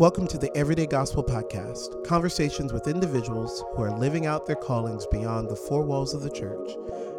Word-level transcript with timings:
Welcome 0.00 0.28
to 0.28 0.38
the 0.38 0.50
Everyday 0.56 0.86
Gospel 0.86 1.22
Podcast, 1.22 2.06
conversations 2.06 2.72
with 2.72 2.88
individuals 2.88 3.62
who 3.74 3.82
are 3.82 3.98
living 3.98 4.24
out 4.24 4.46
their 4.46 4.56
callings 4.56 5.06
beyond 5.08 5.50
the 5.50 5.54
four 5.54 5.82
walls 5.82 6.14
of 6.14 6.22
the 6.22 6.30
church 6.30 6.70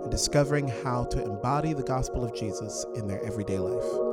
and 0.01 0.09
discovering 0.09 0.67
how 0.67 1.03
to 1.11 1.23
embody 1.23 1.73
the 1.73 1.83
gospel 1.83 2.23
of 2.23 2.33
Jesus 2.33 2.83
in 2.95 3.07
their 3.07 3.23
everyday 3.23 3.59
life. 3.59 4.10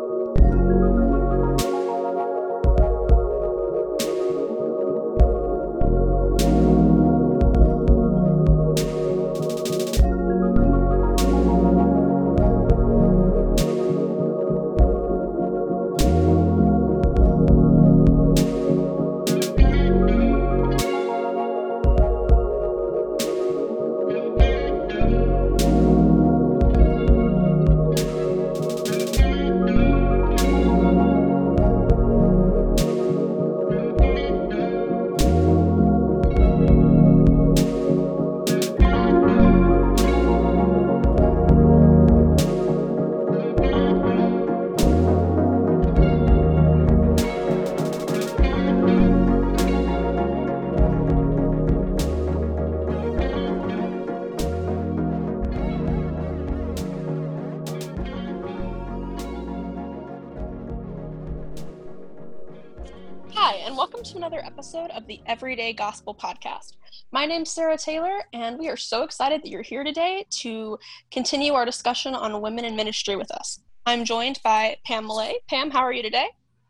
The 65.09 65.23
Everyday 65.25 65.73
Gospel 65.73 66.15
Podcast. 66.15 66.75
My 67.13 67.25
name's 67.25 67.51
Sara 67.51 67.79
Taylor, 67.79 68.19
and 68.35 68.59
we 68.59 68.69
are 68.69 68.77
so 68.77 69.05
excited 69.05 69.43
that 69.43 69.49
you're 69.49 69.63
here 69.63 69.83
today 69.83 70.27
to 70.41 70.79
continue 71.11 71.55
our 71.55 71.65
discussion 71.65 72.15
on 72.15 72.43
women 72.43 72.67
in 72.67 72.77
ministry 72.77 73.17
with 73.17 73.31
us. 73.31 73.61
I'm 73.87 74.05
joined 74.05 74.39
by 74.45 74.77
Pam 74.85 75.09
Mullay. 75.09 75.37
Pam, 75.49 75.71
how 75.71 75.81
are 75.81 75.95
you 75.95 76.03
today? 76.03 76.27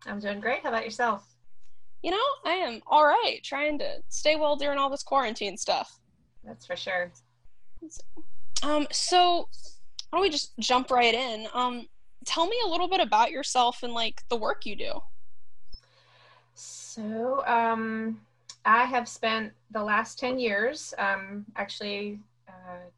I'm 0.06 0.20
doing 0.20 0.38
great. 0.38 0.62
How 0.62 0.68
about 0.68 0.84
yourself? 0.84 1.26
You 2.04 2.12
know, 2.12 2.22
I 2.44 2.52
am 2.52 2.80
all 2.86 3.04
right, 3.04 3.40
trying 3.42 3.76
to 3.80 3.96
stay 4.08 4.36
well 4.36 4.54
during 4.54 4.78
all 4.78 4.88
this 4.88 5.02
quarantine 5.02 5.56
stuff. 5.56 5.98
That's 6.44 6.64
for 6.64 6.76
sure. 6.76 7.10
Um, 8.62 8.86
so 8.92 9.48
why 10.10 10.18
don't 10.18 10.22
we 10.22 10.30
just 10.30 10.56
jump 10.60 10.92
right 10.92 11.12
in? 11.12 11.48
Um, 11.54 11.88
tell 12.24 12.46
me 12.46 12.56
a 12.64 12.68
little 12.68 12.88
bit 12.88 13.00
about 13.00 13.32
yourself 13.32 13.82
and 13.82 13.94
like 13.94 14.22
the 14.28 14.36
work 14.36 14.64
you 14.64 14.76
do. 14.76 14.92
So, 16.54 17.44
um, 17.46 18.20
I 18.64 18.84
have 18.84 19.08
spent 19.08 19.52
the 19.70 19.82
last 19.82 20.18
10 20.18 20.38
years, 20.38 20.94
um, 20.98 21.46
actually, 21.56 22.20
uh, 22.48 22.88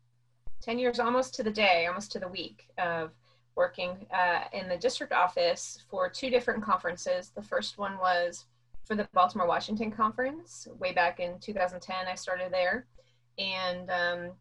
10 0.62 0.78
years 0.78 0.98
almost 0.98 1.34
to 1.34 1.42
the 1.42 1.50
day, 1.50 1.86
almost 1.86 2.12
to 2.12 2.18
the 2.18 2.28
week 2.28 2.66
of 2.78 3.10
working 3.56 4.06
uh, 4.12 4.44
in 4.52 4.68
the 4.68 4.76
district 4.76 5.12
office 5.12 5.82
for 5.90 6.08
two 6.08 6.30
different 6.30 6.62
conferences. 6.62 7.30
The 7.34 7.42
first 7.42 7.78
one 7.78 7.98
was 7.98 8.46
for 8.84 8.94
the 8.94 9.08
Baltimore 9.12 9.46
Washington 9.46 9.90
Conference. 9.90 10.66
Way 10.78 10.92
back 10.92 11.20
in 11.20 11.38
2010, 11.38 12.06
I 12.06 12.14
started 12.14 12.52
there. 12.52 12.86
And 13.38 13.90
um, 13.90 14.32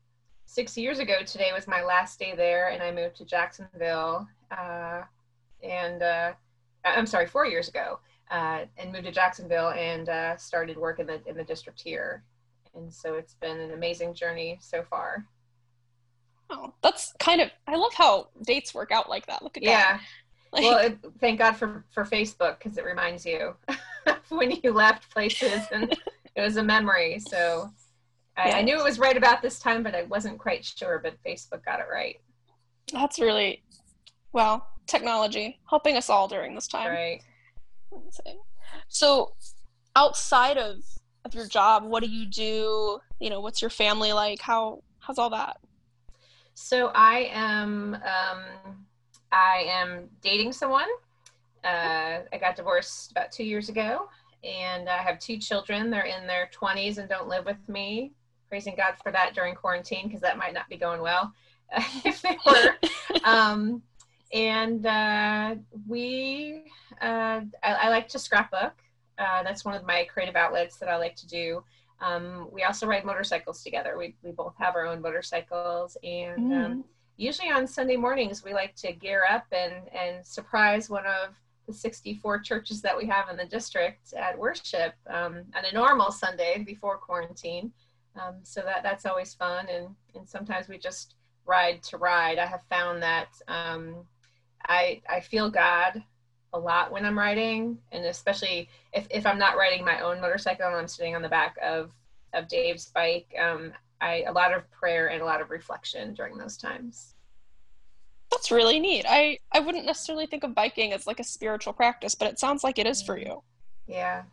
six 0.45 0.77
years 0.77 0.99
ago 0.99 1.21
today 1.25 1.51
was 1.53 1.67
my 1.67 1.83
last 1.83 2.19
day 2.19 2.33
there, 2.35 2.69
and 2.69 2.81
I 2.81 2.91
moved 2.91 3.17
to 3.17 3.25
Jacksonville. 3.25 4.27
Uh, 4.51 5.03
and 5.63 6.01
uh, 6.01 6.33
I'm 6.85 7.05
sorry, 7.05 7.27
four 7.27 7.45
years 7.45 7.67
ago 7.67 7.99
uh, 8.29 8.65
and 8.77 8.91
moved 8.91 9.05
to 9.05 9.11
Jacksonville 9.11 9.69
and 9.69 10.09
uh, 10.09 10.37
started 10.37 10.77
work 10.77 10.99
in 10.99 11.07
the 11.07 11.21
in 11.27 11.35
the 11.35 11.43
district 11.43 11.81
here. 11.81 12.23
And 12.75 12.93
so 12.93 13.15
it's 13.15 13.33
been 13.35 13.59
an 13.59 13.71
amazing 13.71 14.13
journey 14.13 14.57
so 14.61 14.83
far. 14.83 15.25
Oh, 16.51 16.73
that's 16.81 17.13
kind 17.19 17.41
of 17.41 17.49
I 17.67 17.75
love 17.75 17.93
how 17.93 18.29
dates 18.45 18.73
work 18.73 18.91
out 18.91 19.09
like 19.09 19.25
that. 19.27 19.43
Look 19.43 19.57
at 19.57 19.63
Yeah. 19.63 19.93
that. 19.97 20.01
Like, 20.51 20.63
Well, 20.63 20.77
it, 20.79 20.97
thank 21.19 21.37
God 21.37 21.51
for 21.57 21.85
for 21.91 22.03
Facebook 22.03 22.57
because 22.57 22.79
it 22.79 22.83
reminds 22.83 23.23
you 23.23 23.55
when 24.29 24.49
you 24.63 24.73
left 24.73 25.07
places, 25.11 25.61
and 25.71 25.95
it 26.35 26.41
was 26.41 26.57
a 26.57 26.63
memory. 26.63 27.19
So 27.19 27.69
I, 28.35 28.53
I 28.53 28.61
knew 28.63 28.79
it 28.79 28.83
was 28.83 28.97
right 28.97 29.15
about 29.15 29.43
this 29.43 29.59
time, 29.59 29.83
but 29.83 29.93
I 29.93 30.03
wasn't 30.05 30.39
quite 30.39 30.65
sure. 30.65 30.97
But 31.03 31.21
Facebook 31.23 31.63
got 31.63 31.79
it 31.79 31.85
right. 31.91 32.19
that's 32.91 33.19
really 33.19 33.61
well 34.33 34.65
technology 34.87 35.59
helping 35.69 35.95
us 35.97 36.09
all 36.09 36.27
during 36.27 36.55
this 36.55 36.67
time. 36.67 36.89
Right. 36.89 37.21
So, 38.87 39.33
outside 39.95 40.57
of 40.57 40.77
of 41.25 41.33
your 41.33 41.47
job, 41.47 41.83
what 41.83 42.03
do 42.03 42.09
you 42.09 42.25
do? 42.25 42.99
You 43.19 43.29
know, 43.29 43.41
what's 43.41 43.61
your 43.61 43.69
family 43.69 44.13
like? 44.13 44.41
How 44.41 44.83
how's 44.99 45.17
all 45.17 45.29
that? 45.31 45.57
So 46.53 46.91
I 46.93 47.29
am 47.31 47.95
um, 47.95 48.85
I 49.31 49.65
am 49.67 50.09
dating 50.21 50.53
someone. 50.53 50.87
Uh, 51.63 52.19
I 52.31 52.37
got 52.39 52.55
divorced 52.55 53.11
about 53.11 53.31
two 53.31 53.43
years 53.43 53.69
ago, 53.69 54.09
and 54.43 54.89
I 54.89 54.97
have 54.97 55.19
two 55.19 55.37
children. 55.37 55.89
They're 55.89 56.03
in 56.05 56.27
their 56.27 56.49
20s 56.53 56.97
and 56.97 57.09
don't 57.09 57.27
live 57.27 57.45
with 57.45 57.57
me. 57.67 58.13
Praising 58.49 58.75
God 58.75 58.95
for 59.03 59.11
that 59.11 59.33
during 59.35 59.55
quarantine 59.55 60.07
because 60.07 60.21
that 60.21 60.37
might 60.37 60.53
not 60.53 60.67
be 60.69 60.77
going 60.77 61.01
well 61.01 61.33
if 62.05 62.21
they 62.21 62.37
were. 62.45 62.75
um, 63.23 63.81
and 64.33 64.85
uh, 64.85 65.55
we, 65.87 66.63
uh, 67.01 67.41
I, 67.63 67.73
I 67.73 67.89
like 67.89 68.07
to 68.09 68.19
scrapbook. 68.19 68.73
Uh, 69.17 69.43
that's 69.43 69.65
one 69.65 69.75
of 69.75 69.85
my 69.85 70.05
creative 70.05 70.35
outlets 70.35 70.77
that 70.77 70.89
I 70.89 70.97
like 70.97 71.15
to 71.17 71.27
do. 71.27 71.63
Um, 72.01 72.47
we 72.51 72.63
also 72.63 72.87
ride 72.87 73.03
motorcycles 73.03 73.63
together. 73.63 73.97
We, 73.97 74.15
we 74.23 74.31
both 74.31 74.55
have 74.57 74.75
our 74.75 74.85
own 74.85 75.01
motorcycles, 75.01 75.97
and 76.03 76.53
um, 76.53 76.83
usually 77.17 77.49
on 77.49 77.67
Sunday 77.67 77.97
mornings 77.97 78.43
we 78.43 78.53
like 78.53 78.75
to 78.77 78.93
gear 78.93 79.23
up 79.29 79.45
and 79.51 79.73
and 79.93 80.25
surprise 80.25 80.89
one 80.89 81.05
of 81.05 81.35
the 81.67 81.73
64 81.73 82.39
churches 82.39 82.81
that 82.81 82.97
we 82.97 83.05
have 83.07 83.29
in 83.29 83.35
the 83.35 83.45
district 83.45 84.13
at 84.13 84.37
worship 84.37 84.93
um, 85.09 85.43
on 85.55 85.65
a 85.69 85.73
normal 85.73 86.11
Sunday 86.11 86.63
before 86.65 86.97
quarantine. 86.97 87.71
Um, 88.15 88.35
so 88.43 88.61
that 88.61 88.81
that's 88.83 89.05
always 89.05 89.33
fun, 89.33 89.67
and 89.69 89.89
and 90.15 90.27
sometimes 90.27 90.69
we 90.69 90.77
just 90.77 91.15
ride 91.45 91.83
to 91.83 91.97
ride. 91.97 92.39
I 92.39 92.45
have 92.45 92.63
found 92.69 93.03
that 93.03 93.29
um, 93.49 94.05
I 94.67 95.01
I 95.09 95.19
feel 95.19 95.49
God 95.49 96.03
a 96.53 96.59
lot 96.59 96.91
when 96.91 97.05
I'm 97.05 97.17
riding, 97.17 97.77
and 97.91 98.05
especially 98.05 98.69
if, 98.93 99.07
if 99.09 99.25
I'm 99.25 99.37
not 99.37 99.57
riding 99.57 99.85
my 99.85 99.99
own 99.99 100.19
motorcycle 100.19 100.67
and 100.67 100.75
I'm 100.75 100.87
sitting 100.87 101.15
on 101.15 101.21
the 101.21 101.29
back 101.29 101.57
of 101.63 101.91
of 102.33 102.47
Dave's 102.47 102.87
bike. 102.87 103.33
Um, 103.39 103.73
I 104.01 104.23
a 104.27 104.31
lot 104.31 104.53
of 104.53 104.69
prayer 104.71 105.07
and 105.07 105.21
a 105.21 105.25
lot 105.25 105.41
of 105.41 105.49
reflection 105.49 106.13
during 106.13 106.37
those 106.37 106.57
times. 106.57 107.15
That's 108.31 108.51
really 108.51 108.79
neat. 108.79 109.05
I 109.07 109.39
I 109.51 109.59
wouldn't 109.59 109.85
necessarily 109.85 110.25
think 110.25 110.43
of 110.43 110.55
biking 110.55 110.93
as 110.93 111.07
like 111.07 111.19
a 111.19 111.23
spiritual 111.23 111.73
practice, 111.73 112.15
but 112.15 112.27
it 112.27 112.39
sounds 112.39 112.63
like 112.63 112.79
it 112.79 112.87
is 112.87 113.01
for 113.01 113.17
you. 113.17 113.43
Yeah, 113.87 114.23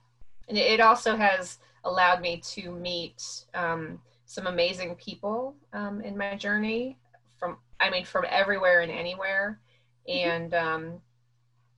and 0.49 0.59
it 0.59 0.81
also 0.81 1.17
has 1.17 1.59
allowed 1.85 2.21
me 2.21 2.41
to 2.55 2.71
meet 2.71 3.23
um, 3.55 4.01
some 4.27 4.47
amazing 4.47 4.95
people 4.97 5.55
um, 5.73 6.01
in 6.03 6.17
my 6.17 6.37
journey. 6.37 6.99
From 7.39 7.57
I 7.81 7.91
mean, 7.91 8.05
from 8.05 8.25
everywhere 8.29 8.81
and 8.81 8.93
anywhere, 8.93 9.61
and 10.09 10.55
um, 10.55 11.01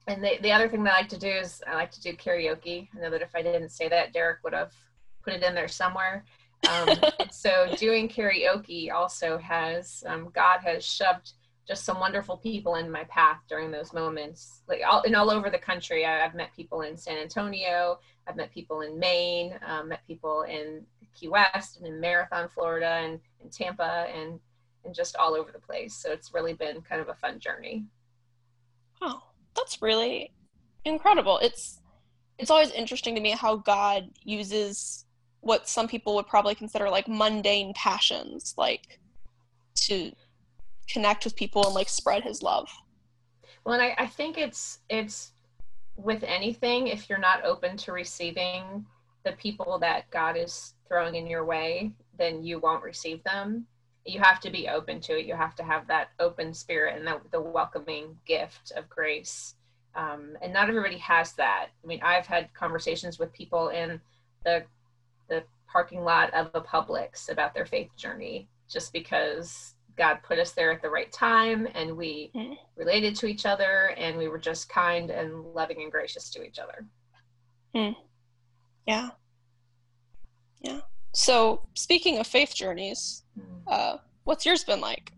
and 0.06 0.22
the 0.22 0.38
the 0.42 0.52
other 0.52 0.68
thing 0.68 0.82
that 0.84 0.94
I 0.94 1.00
like 1.00 1.08
to 1.10 1.18
do 1.18 1.28
is 1.28 1.62
I 1.66 1.74
like 1.74 1.90
to 1.92 2.00
do 2.00 2.14
karaoke. 2.14 2.88
I 2.96 3.00
know 3.00 3.10
that 3.10 3.22
if 3.22 3.34
I 3.34 3.42
didn't 3.42 3.70
say 3.70 3.88
that, 3.88 4.12
Derek 4.12 4.38
would 4.42 4.54
have 4.54 4.72
put 5.22 5.34
it 5.34 5.42
in 5.42 5.54
there 5.54 5.68
somewhere. 5.68 6.24
Um, 6.68 6.88
so 7.30 7.74
doing 7.76 8.08
karaoke 8.08 8.92
also 8.92 9.38
has 9.38 10.02
um, 10.06 10.30
God 10.34 10.60
has 10.60 10.84
shoved 10.84 11.32
just 11.66 11.84
some 11.84 12.00
wonderful 12.00 12.38
people 12.38 12.76
in 12.76 12.90
my 12.90 13.04
path 13.04 13.40
during 13.48 13.70
those 13.70 13.92
moments. 13.92 14.62
Like 14.66 14.80
all 14.88 15.02
and 15.02 15.14
all 15.14 15.30
over 15.30 15.50
the 15.50 15.58
country. 15.58 16.04
I, 16.04 16.24
i've 16.24 16.34
met 16.34 16.54
people 16.56 16.82
in 16.82 16.96
san 16.96 17.18
antonio. 17.18 17.98
I've 18.26 18.36
met 18.36 18.52
people 18.52 18.80
in 18.80 18.98
maine. 18.98 19.58
Um, 19.66 19.88
met 19.88 20.06
people 20.06 20.42
in 20.42 20.84
key 21.14 21.28
west 21.28 21.78
and 21.78 21.86
in 21.86 21.98
marathon 22.00 22.48
florida 22.48 23.00
and 23.02 23.18
in 23.42 23.50
tampa 23.50 24.06
and 24.14 24.38
and 24.84 24.94
just 24.94 25.16
all 25.16 25.34
over 25.34 25.52
the 25.52 25.58
place. 25.58 25.94
So 25.94 26.12
it's 26.12 26.32
really 26.32 26.54
been 26.54 26.80
kind 26.80 27.00
of 27.00 27.08
a 27.08 27.14
fun 27.14 27.40
journey 27.40 27.84
Oh, 29.00 29.22
that's 29.56 29.82
really 29.82 30.32
incredible. 30.84 31.38
It's 31.38 31.80
it's 32.38 32.50
always 32.50 32.70
interesting 32.70 33.14
to 33.16 33.20
me 33.20 33.32
how 33.32 33.56
God 33.56 34.10
uses 34.22 35.04
what 35.40 35.68
some 35.68 35.88
people 35.88 36.14
would 36.14 36.26
probably 36.26 36.54
consider 36.54 36.88
like 36.88 37.08
mundane 37.08 37.72
passions, 37.74 38.54
like 38.56 39.00
to 39.74 40.12
connect 40.88 41.24
with 41.24 41.36
people 41.36 41.64
and 41.64 41.74
like 41.74 41.88
spread 41.88 42.22
his 42.22 42.42
love. 42.42 42.68
Well, 43.64 43.74
and 43.74 43.82
I, 43.82 43.94
I 43.98 44.06
think 44.06 44.38
it's 44.38 44.78
it's 44.88 45.32
with 45.96 46.22
anything, 46.22 46.86
if 46.86 47.08
you're 47.08 47.18
not 47.18 47.44
open 47.44 47.76
to 47.76 47.92
receiving 47.92 48.86
the 49.24 49.32
people 49.32 49.78
that 49.80 50.08
God 50.10 50.36
is 50.36 50.74
throwing 50.86 51.16
in 51.16 51.26
your 51.26 51.44
way, 51.44 51.92
then 52.16 52.42
you 52.42 52.60
won't 52.60 52.84
receive 52.84 53.22
them. 53.24 53.66
You 54.08 54.20
have 54.20 54.40
to 54.40 54.50
be 54.50 54.68
open 54.68 55.00
to 55.02 55.18
it. 55.18 55.26
You 55.26 55.34
have 55.34 55.54
to 55.56 55.62
have 55.62 55.86
that 55.88 56.10
open 56.18 56.54
spirit 56.54 56.96
and 56.96 57.06
the, 57.06 57.20
the 57.30 57.40
welcoming 57.40 58.16
gift 58.24 58.72
of 58.76 58.88
grace. 58.88 59.54
Um, 59.94 60.36
and 60.40 60.52
not 60.52 60.68
everybody 60.68 60.98
has 60.98 61.32
that. 61.34 61.68
I 61.82 61.86
mean, 61.86 62.00
I've 62.02 62.26
had 62.26 62.52
conversations 62.54 63.18
with 63.18 63.32
people 63.32 63.68
in 63.68 64.00
the 64.44 64.64
the 65.28 65.44
parking 65.70 66.02
lot 66.02 66.32
of 66.32 66.50
a 66.54 66.60
Publix 66.60 67.30
about 67.30 67.52
their 67.52 67.66
faith 67.66 67.90
journey, 67.96 68.48
just 68.68 68.92
because 68.92 69.74
God 69.98 70.20
put 70.22 70.38
us 70.38 70.52
there 70.52 70.72
at 70.72 70.80
the 70.80 70.88
right 70.88 71.12
time 71.12 71.68
and 71.74 71.96
we 71.96 72.30
mm. 72.34 72.56
related 72.76 73.14
to 73.16 73.26
each 73.26 73.44
other 73.44 73.92
and 73.98 74.16
we 74.16 74.28
were 74.28 74.38
just 74.38 74.68
kind 74.68 75.10
and 75.10 75.44
loving 75.52 75.82
and 75.82 75.92
gracious 75.92 76.30
to 76.30 76.42
each 76.42 76.58
other. 76.58 76.86
Mm. 77.74 77.96
Yeah. 78.86 79.10
Yeah. 80.60 80.80
So, 81.12 81.62
speaking 81.74 82.18
of 82.18 82.26
faith 82.26 82.54
journeys, 82.54 83.24
mm. 83.38 83.47
Uh, 83.68 83.98
what's 84.24 84.46
yours 84.46 84.64
been 84.64 84.80
like? 84.80 85.12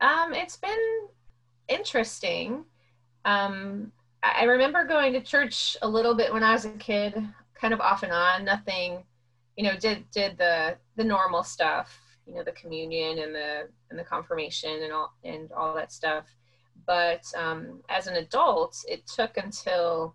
Um, 0.00 0.32
it's 0.32 0.56
been 0.56 1.08
interesting. 1.68 2.64
Um, 3.24 3.92
I 4.22 4.44
remember 4.44 4.84
going 4.84 5.12
to 5.12 5.20
church 5.20 5.76
a 5.82 5.88
little 5.88 6.14
bit 6.14 6.32
when 6.32 6.42
I 6.42 6.52
was 6.52 6.64
a 6.64 6.70
kid, 6.70 7.14
kind 7.54 7.74
of 7.74 7.80
off 7.80 8.02
and 8.02 8.12
on. 8.12 8.44
Nothing, 8.44 9.04
you 9.56 9.64
know, 9.64 9.76
did 9.76 10.10
did 10.10 10.38
the 10.38 10.76
the 10.96 11.04
normal 11.04 11.42
stuff 11.42 12.00
you 12.28 12.34
know 12.34 12.44
the 12.44 12.52
communion 12.52 13.18
and 13.18 13.34
the 13.34 13.68
and 13.90 13.98
the 13.98 14.04
confirmation 14.04 14.82
and 14.82 14.92
all 14.92 15.12
and 15.24 15.50
all 15.52 15.74
that 15.74 15.90
stuff 15.90 16.24
but 16.86 17.22
um, 17.36 17.80
as 17.88 18.06
an 18.06 18.16
adult 18.16 18.76
it 18.86 19.06
took 19.06 19.36
until 19.38 20.14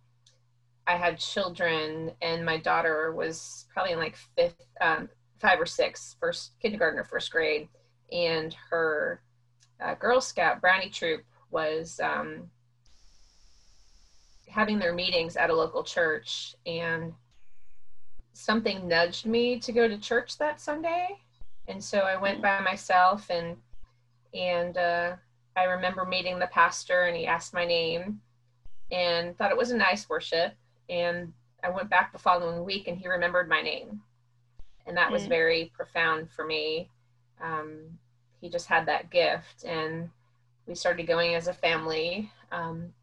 i 0.85 0.95
had 0.95 1.17
children 1.17 2.11
and 2.21 2.45
my 2.45 2.57
daughter 2.57 3.11
was 3.13 3.65
probably 3.73 3.93
in 3.93 3.99
like 3.99 4.15
fifth 4.37 4.61
um, 4.79 5.09
five 5.43 5.59
or 5.59 5.65
six 5.65 6.15
first 6.21 6.53
kindergarten 6.61 6.97
or 6.97 7.03
first 7.03 7.29
grade. 7.29 7.67
And 8.11 8.55
her 8.69 9.21
uh, 9.83 9.93
girl 9.95 10.21
scout 10.21 10.61
brownie 10.61 10.89
troop 10.89 11.23
was 11.51 11.99
um, 12.01 12.49
having 14.47 14.79
their 14.79 14.93
meetings 14.93 15.35
at 15.35 15.49
a 15.49 15.55
local 15.55 15.83
church. 15.83 16.55
And 16.65 17.13
something 18.31 18.87
nudged 18.87 19.25
me 19.25 19.59
to 19.59 19.71
go 19.73 19.87
to 19.87 19.97
church 19.97 20.37
that 20.37 20.61
sunday. 20.61 21.09
And 21.67 21.83
so 21.83 21.99
I 21.99 22.15
went 22.15 22.41
by 22.41 22.59
myself 22.61 23.29
and 23.29 23.57
and 24.33 24.77
uh, 24.77 25.15
I 25.55 25.65
remember 25.65 26.05
meeting 26.05 26.39
the 26.39 26.47
pastor 26.47 27.03
and 27.03 27.15
he 27.15 27.27
asked 27.27 27.53
my 27.53 27.65
name 27.65 28.21
and 28.91 29.37
thought 29.37 29.51
it 29.51 29.57
was 29.57 29.71
a 29.71 29.77
nice 29.77 30.09
worship. 30.09 30.53
And 30.89 31.33
I 31.63 31.69
went 31.69 31.89
back 31.89 32.13
the 32.13 32.17
following 32.17 32.63
week 32.63 32.87
and 32.87 32.97
he 32.97 33.07
remembered 33.07 33.49
my 33.49 33.61
name 33.61 34.01
and 34.85 34.97
that 34.97 35.09
mm. 35.09 35.13
was 35.13 35.25
very 35.25 35.71
profound 35.75 36.29
for 36.31 36.45
me. 36.45 36.89
Um, 37.41 37.99
he 38.41 38.49
just 38.49 38.67
had 38.67 38.85
that 38.87 39.09
gift 39.09 39.63
and 39.65 40.09
we 40.67 40.75
started 40.75 41.07
going 41.07 41.35
as 41.35 41.47
a 41.47 41.53
family. 41.53 42.31
Um, 42.51 42.93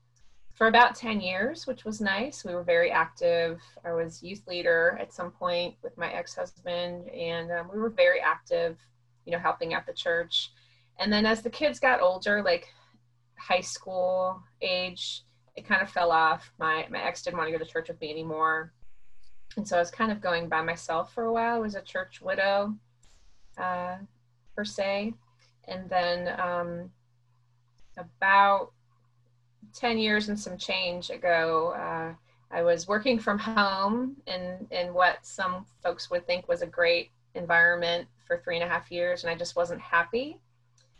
for 0.61 0.67
about 0.67 0.95
10 0.95 1.23
years, 1.23 1.67
which 1.67 1.87
was 1.87 2.03
nice. 2.03 2.45
We 2.45 2.55
were 2.55 2.63
very 2.63 2.91
active. 2.91 3.63
I 3.83 3.93
was 3.93 4.23
youth 4.23 4.47
leader 4.47 4.99
at 5.01 5.11
some 5.11 5.31
point 5.31 5.75
with 5.83 5.97
my 5.97 6.13
ex-husband, 6.13 7.09
and 7.09 7.51
um, 7.51 7.71
we 7.73 7.79
were 7.79 7.89
very 7.89 8.21
active, 8.21 8.77
you 9.25 9.33
know, 9.33 9.39
helping 9.39 9.73
out 9.73 9.87
the 9.87 9.95
church. 9.95 10.53
And 10.99 11.11
then 11.11 11.25
as 11.25 11.41
the 11.41 11.49
kids 11.49 11.81
got 11.81 12.03
older, 12.03 12.43
like 12.43 12.67
high 13.39 13.63
school 13.63 14.43
age, 14.61 15.23
it 15.57 15.67
kind 15.67 15.81
of 15.81 15.89
fell 15.89 16.13
off. 16.13 16.53
My 16.59 16.87
my 16.91 17.03
ex 17.03 17.23
didn't 17.23 17.39
want 17.39 17.51
to 17.51 17.57
go 17.57 17.65
to 17.65 17.71
church 17.71 17.89
with 17.89 17.99
me 17.99 18.11
anymore, 18.11 18.71
and 19.57 19.67
so 19.67 19.77
I 19.77 19.81
was 19.81 19.91
kind 19.91 20.13
of 20.13 20.21
going 20.21 20.49
by 20.49 20.63
myself 20.63 21.13
for 21.13 21.25
a 21.25 21.33
while. 21.33 21.57
I 21.57 21.59
was 21.59 21.75
a 21.75 21.83
church 21.83 22.21
widow, 22.21 22.75
uh, 23.59 23.97
per 24.55 24.65
se, 24.65 25.15
and 25.69 25.89
then 25.89 26.41
um, 26.41 26.91
about 27.97 28.73
10 29.75 29.99
years 29.99 30.29
and 30.29 30.39
some 30.39 30.57
change 30.57 31.11
ago, 31.11 31.75
uh, 31.77 32.15
I 32.53 32.63
was 32.63 32.89
working 32.89 33.19
from 33.19 33.39
home 33.39 34.17
in, 34.27 34.67
in 34.71 34.93
what 34.93 35.19
some 35.23 35.67
folks 35.83 36.11
would 36.11 36.27
think 36.27 36.49
was 36.49 36.63
a 36.63 36.67
great 36.67 37.11
environment 37.35 38.09
for 38.27 38.39
three 38.39 38.57
and 38.57 38.65
a 38.65 38.69
half 38.69 38.91
years, 38.91 39.23
and 39.23 39.31
I 39.31 39.37
just 39.37 39.57
wasn't 39.57 39.81
happy 39.81 40.39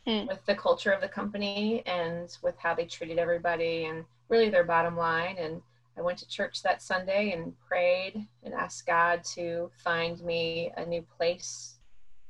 mm. 0.07 0.29
with 0.29 0.45
the 0.47 0.55
culture 0.55 0.93
of 0.93 1.01
the 1.01 1.09
company 1.09 1.83
and 1.87 2.37
with 2.43 2.57
how 2.59 2.75
they 2.75 2.85
treated 2.85 3.19
everybody 3.19 3.87
and 3.87 4.05
really 4.29 4.51
their 4.51 4.65
bottom 4.65 4.97
line. 4.97 5.37
And 5.39 5.61
I 5.97 6.03
went 6.03 6.19
to 6.19 6.29
church 6.29 6.63
that 6.63 6.83
Sunday 6.83 7.33
and 7.33 7.53
prayed 7.67 8.27
and 8.43 8.55
asked 8.55 8.87
God 8.87 9.23
to 9.35 9.71
find 9.83 10.23
me 10.23 10.73
a 10.77 10.85
new 10.85 11.03
place, 11.03 11.77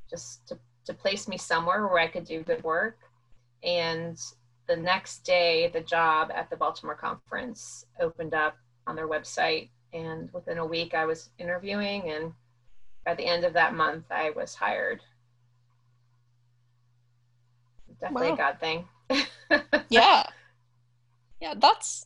just 0.09 0.47
to, 0.47 0.57
to 0.85 0.93
place 0.93 1.27
me 1.27 1.37
somewhere 1.37 1.87
where 1.87 1.99
I 1.99 2.07
could 2.07 2.25
do 2.25 2.43
good 2.43 2.63
work. 2.63 2.99
And 3.63 4.17
the 4.67 4.75
next 4.75 5.19
day, 5.19 5.69
the 5.73 5.81
job 5.81 6.31
at 6.33 6.49
the 6.49 6.55
Baltimore 6.55 6.95
conference 6.95 7.85
opened 7.99 8.33
up 8.33 8.57
on 8.87 8.95
their 8.95 9.07
website. 9.07 9.69
And 9.93 10.31
within 10.33 10.57
a 10.57 10.65
week, 10.65 10.93
I 10.93 11.05
was 11.05 11.29
interviewing. 11.37 12.09
And 12.09 12.33
by 13.05 13.15
the 13.15 13.25
end 13.25 13.43
of 13.43 13.53
that 13.53 13.75
month, 13.75 14.05
I 14.09 14.31
was 14.31 14.55
hired. 14.55 15.01
Definitely 17.99 18.29
wow. 18.29 18.33
a 18.33 18.37
God 18.37 18.59
thing. 18.59 18.85
yeah. 19.89 20.23
Yeah, 21.39 21.53
that's, 21.57 22.05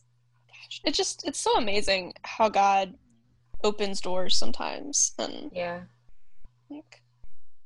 it 0.84 0.94
just, 0.94 1.26
it's 1.26 1.40
so 1.40 1.56
amazing 1.56 2.14
how 2.22 2.48
God 2.48 2.94
opens 3.64 4.00
doors 4.00 4.36
sometimes. 4.36 5.12
And 5.18 5.50
yeah. 5.52 5.80
Like, 6.70 7.02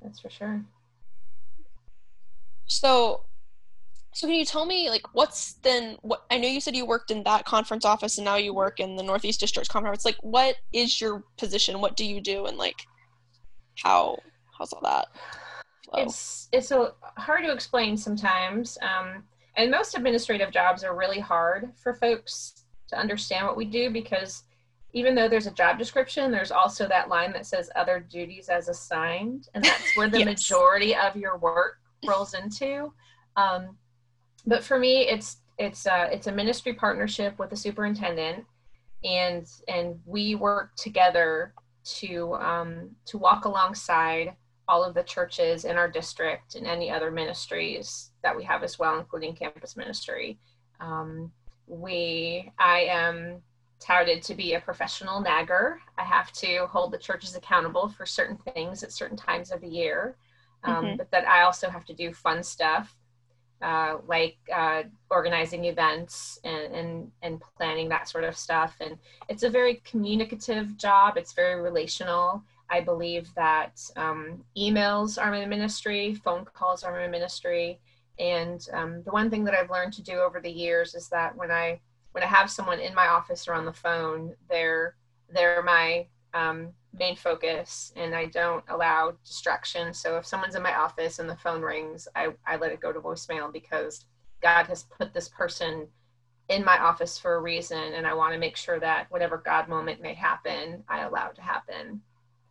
that's 0.02 0.20
for 0.20 0.30
sure. 0.30 0.62
So 2.66 3.22
so 4.12 4.26
can 4.26 4.36
you 4.36 4.44
tell 4.44 4.66
me 4.66 4.90
like 4.90 5.02
what's 5.12 5.54
then 5.54 5.96
what 6.02 6.24
I 6.30 6.38
know 6.38 6.48
you 6.48 6.60
said 6.60 6.74
you 6.74 6.86
worked 6.86 7.10
in 7.10 7.22
that 7.24 7.44
conference 7.44 7.84
office 7.84 8.18
and 8.18 8.24
now 8.24 8.36
you 8.36 8.52
work 8.52 8.80
in 8.80 8.96
the 8.96 9.02
Northeast 9.02 9.40
District 9.40 9.68
Conference. 9.68 10.04
Like 10.04 10.18
what 10.20 10.56
is 10.72 11.00
your 11.00 11.24
position? 11.36 11.80
What 11.80 11.96
do 11.96 12.04
you 12.04 12.20
do 12.20 12.46
and 12.46 12.58
like 12.58 12.86
how 13.76 14.18
how's 14.58 14.72
all 14.72 14.82
that? 14.82 15.08
Flow? 15.84 16.02
It's 16.02 16.48
it's 16.52 16.68
so 16.68 16.94
hard 17.16 17.44
to 17.44 17.52
explain 17.52 17.96
sometimes. 17.96 18.78
Um, 18.82 19.24
and 19.56 19.70
most 19.70 19.96
administrative 19.96 20.50
jobs 20.50 20.84
are 20.84 20.96
really 20.96 21.20
hard 21.20 21.70
for 21.76 21.94
folks 21.94 22.64
to 22.90 22.98
understand 22.98 23.46
what 23.46 23.56
we 23.56 23.64
do 23.64 23.90
because 23.90 24.44
even 24.92 25.14
though 25.14 25.28
there's 25.28 25.46
a 25.46 25.52
job 25.52 25.78
description, 25.78 26.30
there's 26.30 26.50
also 26.50 26.88
that 26.88 27.08
line 27.08 27.32
that 27.32 27.46
says 27.46 27.70
other 27.76 28.00
duties 28.00 28.48
as 28.48 28.68
assigned, 28.68 29.48
and 29.54 29.64
that's 29.64 29.96
where 29.96 30.08
the 30.10 30.18
yes. 30.18 30.26
majority 30.26 30.96
of 30.96 31.16
your 31.16 31.38
work 31.38 31.78
rolls 32.06 32.34
into. 32.34 32.92
Um, 33.36 33.76
but 34.46 34.64
for 34.64 34.78
me, 34.78 35.02
it's 35.02 35.38
it's 35.58 35.86
uh, 35.86 36.08
it's 36.10 36.26
a 36.26 36.32
ministry 36.32 36.72
partnership 36.72 37.38
with 37.38 37.50
the 37.50 37.56
superintendent, 37.56 38.44
and 39.04 39.46
and 39.68 40.00
we 40.06 40.34
work 40.34 40.74
together 40.76 41.54
to 41.84 42.34
um, 42.34 42.90
to 43.06 43.18
walk 43.18 43.44
alongside 43.44 44.34
all 44.66 44.84
of 44.84 44.94
the 44.94 45.02
churches 45.02 45.64
in 45.64 45.76
our 45.76 45.90
district 45.90 46.54
and 46.54 46.66
any 46.66 46.90
other 46.90 47.10
ministries 47.10 48.12
that 48.22 48.36
we 48.36 48.44
have 48.44 48.62
as 48.62 48.78
well, 48.78 48.98
including 48.98 49.34
campus 49.34 49.76
ministry. 49.76 50.38
Um, 50.80 51.32
we 51.70 52.52
I 52.58 52.80
am 52.80 53.42
touted 53.78 54.22
to 54.22 54.34
be 54.34 54.54
a 54.54 54.60
professional 54.60 55.20
nagger. 55.20 55.80
I 55.96 56.04
have 56.04 56.32
to 56.32 56.66
hold 56.66 56.92
the 56.92 56.98
churches 56.98 57.36
accountable 57.36 57.88
for 57.88 58.04
certain 58.04 58.36
things 58.36 58.82
at 58.82 58.92
certain 58.92 59.16
times 59.16 59.50
of 59.50 59.60
the 59.60 59.68
year, 59.68 60.16
um, 60.64 60.84
mm-hmm. 60.84 60.96
but 60.96 61.10
that 61.12 61.26
I 61.26 61.42
also 61.42 61.70
have 61.70 61.86
to 61.86 61.94
do 61.94 62.12
fun 62.12 62.42
stuff 62.42 62.94
uh, 63.62 63.98
like 64.06 64.38
uh, 64.54 64.82
organizing 65.10 65.66
events 65.66 66.38
and, 66.44 66.74
and, 66.74 67.10
and 67.22 67.42
planning 67.56 67.88
that 67.90 68.08
sort 68.08 68.24
of 68.24 68.36
stuff. 68.36 68.76
And 68.80 68.96
it's 69.28 69.42
a 69.42 69.50
very 69.50 69.82
communicative 69.84 70.76
job. 70.76 71.16
It's 71.16 71.32
very 71.32 71.60
relational. 71.60 72.42
I 72.70 72.80
believe 72.80 73.28
that 73.34 73.80
um, 73.96 74.44
emails 74.56 75.22
are 75.22 75.30
my 75.30 75.44
ministry, 75.44 76.14
phone 76.14 76.44
calls 76.44 76.84
are 76.84 76.92
my 76.92 77.08
ministry. 77.08 77.80
And 78.18 78.64
um, 78.72 79.02
the 79.04 79.12
one 79.12 79.30
thing 79.30 79.44
that 79.44 79.54
I've 79.54 79.70
learned 79.70 79.92
to 79.94 80.02
do 80.02 80.20
over 80.20 80.40
the 80.40 80.50
years 80.50 80.94
is 80.94 81.08
that 81.08 81.34
when 81.36 81.50
I 81.50 81.80
when 82.12 82.24
I 82.24 82.26
have 82.26 82.50
someone 82.50 82.80
in 82.80 82.94
my 82.94 83.06
office 83.06 83.46
or 83.46 83.54
on 83.54 83.64
the 83.64 83.72
phone, 83.72 84.34
they're 84.48 84.96
they're 85.32 85.62
my 85.62 86.06
um, 86.34 86.72
main 86.98 87.16
focus 87.16 87.92
and 87.96 88.14
I 88.14 88.26
don't 88.26 88.64
allow 88.68 89.12
distraction. 89.24 89.94
So 89.94 90.16
if 90.16 90.26
someone's 90.26 90.56
in 90.56 90.62
my 90.62 90.74
office 90.74 91.18
and 91.18 91.28
the 91.28 91.36
phone 91.36 91.62
rings, 91.62 92.08
I, 92.14 92.28
I 92.46 92.56
let 92.56 92.72
it 92.72 92.80
go 92.80 92.92
to 92.92 93.00
voicemail 93.00 93.52
because 93.52 94.04
God 94.42 94.66
has 94.66 94.82
put 94.82 95.12
this 95.12 95.28
person 95.28 95.86
in 96.48 96.64
my 96.64 96.78
office 96.78 97.18
for 97.18 97.34
a 97.36 97.40
reason 97.40 97.94
and 97.94 98.06
I 98.06 98.14
want 98.14 98.32
to 98.32 98.38
make 98.38 98.56
sure 98.56 98.80
that 98.80 99.06
whatever 99.10 99.38
God 99.38 99.68
moment 99.68 100.00
may 100.00 100.14
happen, 100.14 100.82
I 100.88 101.02
allow 101.02 101.28
it 101.28 101.36
to 101.36 101.42
happen. 101.42 102.00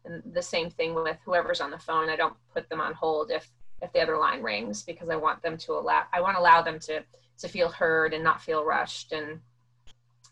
And 0.06 0.24
the 0.34 0.42
same 0.42 0.70
thing 0.70 0.96
with 0.96 1.18
whoever's 1.26 1.60
on 1.60 1.72
the 1.72 1.78
phone. 1.78 2.10
I 2.10 2.16
don't 2.16 2.36
put 2.54 2.70
them 2.70 2.80
on 2.80 2.94
hold 2.94 3.32
if 3.32 3.50
if 3.82 3.92
the 3.94 4.02
other 4.02 4.18
line 4.18 4.42
rings 4.42 4.84
because 4.84 5.10
I 5.10 5.16
want 5.16 5.42
them 5.42 5.58
to 5.58 5.74
allow 5.74 6.04
I 6.14 6.22
want 6.22 6.36
to 6.36 6.42
allow 6.42 6.62
them 6.62 6.80
to 6.82 7.04
to 7.40 7.48
feel 7.48 7.70
heard 7.70 8.14
and 8.14 8.24
not 8.24 8.42
feel 8.42 8.64
rushed 8.66 9.12
and 9.12 9.40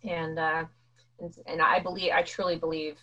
and 0.04 0.38
uh, 0.38 0.66
and, 1.20 1.36
and 1.46 1.62
I 1.62 1.80
believe 1.80 2.12
I 2.14 2.24
truly 2.24 2.58
believe 2.58 2.98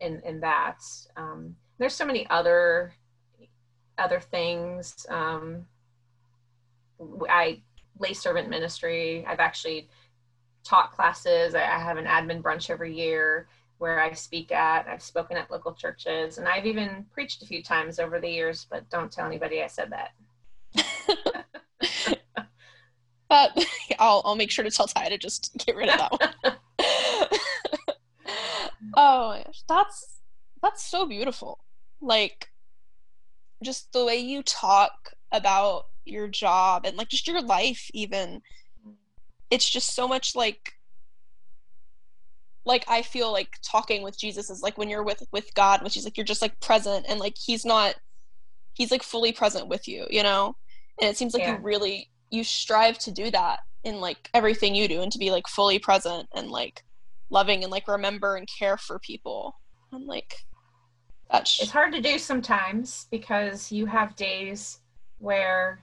in 0.00 0.20
in 0.24 0.40
that. 0.40 0.80
Um, 1.16 1.56
there's 1.78 1.94
so 1.94 2.06
many 2.06 2.26
other 2.28 2.92
other 3.98 4.20
things. 4.20 5.06
Um, 5.08 5.66
I 7.28 7.60
lay 7.98 8.12
servant 8.12 8.48
ministry. 8.48 9.24
I've 9.26 9.40
actually 9.40 9.88
taught 10.64 10.92
classes. 10.92 11.54
I, 11.54 11.62
I 11.62 11.78
have 11.78 11.98
an 11.98 12.04
admin 12.04 12.42
brunch 12.42 12.70
every 12.70 12.94
year 12.94 13.48
where 13.82 13.98
I 13.98 14.12
speak 14.12 14.52
at. 14.52 14.86
I've 14.86 15.02
spoken 15.02 15.36
at 15.36 15.50
local 15.50 15.74
churches, 15.74 16.38
and 16.38 16.46
I've 16.46 16.66
even 16.66 17.04
preached 17.12 17.42
a 17.42 17.46
few 17.46 17.64
times 17.64 17.98
over 17.98 18.20
the 18.20 18.28
years. 18.28 18.64
But 18.70 18.88
don't 18.90 19.10
tell 19.10 19.26
anybody 19.26 19.60
I 19.60 19.66
said 19.66 19.90
that. 19.90 20.12
but 23.28 23.66
I'll 23.98 24.22
I'll 24.24 24.36
make 24.36 24.52
sure 24.52 24.64
to 24.64 24.70
tell 24.70 24.86
Ty 24.86 25.08
to 25.08 25.18
just 25.18 25.56
get 25.66 25.74
rid 25.74 25.88
of 25.88 25.98
that 25.98 26.12
one. 26.12 26.30
oh 28.96 29.42
that's 29.68 30.20
that's 30.62 30.88
so 30.88 31.04
beautiful. 31.04 31.58
Like 32.00 32.50
just 33.64 33.92
the 33.92 34.04
way 34.04 34.16
you 34.16 34.44
talk 34.44 34.92
about 35.32 35.86
your 36.04 36.28
job 36.28 36.86
and 36.86 36.96
like 36.96 37.08
just 37.08 37.26
your 37.26 37.42
life 37.42 37.90
even 37.94 38.42
it's 39.50 39.68
just 39.68 39.92
so 39.94 40.06
much 40.06 40.36
like 40.36 40.74
like 42.64 42.84
I 42.88 43.02
feel 43.02 43.32
like 43.32 43.58
talking 43.62 44.02
with 44.02 44.18
Jesus 44.18 44.50
is 44.50 44.62
like 44.62 44.78
when 44.78 44.88
you're 44.88 45.02
with 45.02 45.22
with 45.32 45.52
God, 45.54 45.82
which 45.82 45.96
is 45.96 46.04
like 46.04 46.16
you're 46.16 46.24
just 46.24 46.42
like 46.42 46.58
present 46.60 47.06
and 47.08 47.18
like 47.18 47.36
he's 47.36 47.64
not 47.64 47.96
he's 48.74 48.90
like 48.90 49.02
fully 49.02 49.32
present 49.32 49.68
with 49.68 49.88
you, 49.88 50.06
you 50.10 50.22
know? 50.22 50.56
And 51.00 51.10
it 51.10 51.16
seems 51.16 51.34
like 51.34 51.42
yeah. 51.42 51.56
you 51.56 51.62
really 51.62 52.10
you 52.30 52.44
strive 52.44 52.98
to 52.98 53.10
do 53.10 53.30
that 53.30 53.60
in 53.84 54.00
like 54.00 54.30
everything 54.32 54.74
you 54.74 54.88
do 54.88 55.02
and 55.02 55.10
to 55.12 55.18
be 55.18 55.30
like 55.30 55.48
fully 55.48 55.78
present 55.78 56.28
and 56.34 56.50
like 56.50 56.84
loving 57.30 57.62
and 57.62 57.72
like 57.72 57.88
remember 57.88 58.36
and 58.36 58.48
care 58.48 58.76
for 58.76 58.98
people. 58.98 59.56
And 59.90 60.06
like 60.06 60.34
that's 61.30 61.60
it's 61.60 61.70
hard 61.70 61.92
to 61.92 62.00
do 62.00 62.18
sometimes 62.18 63.06
because 63.10 63.72
you 63.72 63.86
have 63.86 64.14
days 64.16 64.78
where 65.18 65.80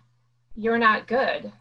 you're 0.55 0.77
not 0.77 1.07
good. 1.07 1.51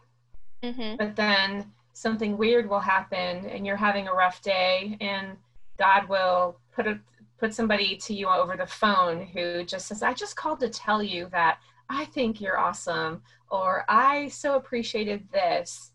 Mm-hmm. 0.62 0.96
But 0.96 1.16
then 1.16 1.72
something 1.98 2.36
weird 2.36 2.70
will 2.70 2.80
happen 2.80 3.44
and 3.46 3.66
you're 3.66 3.76
having 3.76 4.06
a 4.06 4.12
rough 4.12 4.40
day 4.40 4.96
and 5.00 5.36
God 5.78 6.08
will 6.08 6.58
put 6.72 6.86
a 6.86 7.00
put 7.38 7.52
somebody 7.54 7.96
to 7.96 8.14
you 8.14 8.28
over 8.28 8.56
the 8.56 8.66
phone 8.66 9.24
who 9.24 9.64
just 9.64 9.86
says, 9.86 10.02
I 10.02 10.12
just 10.12 10.34
called 10.36 10.58
to 10.60 10.68
tell 10.68 11.02
you 11.02 11.28
that 11.30 11.58
I 11.88 12.04
think 12.06 12.40
you're 12.40 12.58
awesome 12.58 13.22
or 13.48 13.84
I 13.88 14.28
so 14.28 14.56
appreciated 14.56 15.28
this. 15.32 15.92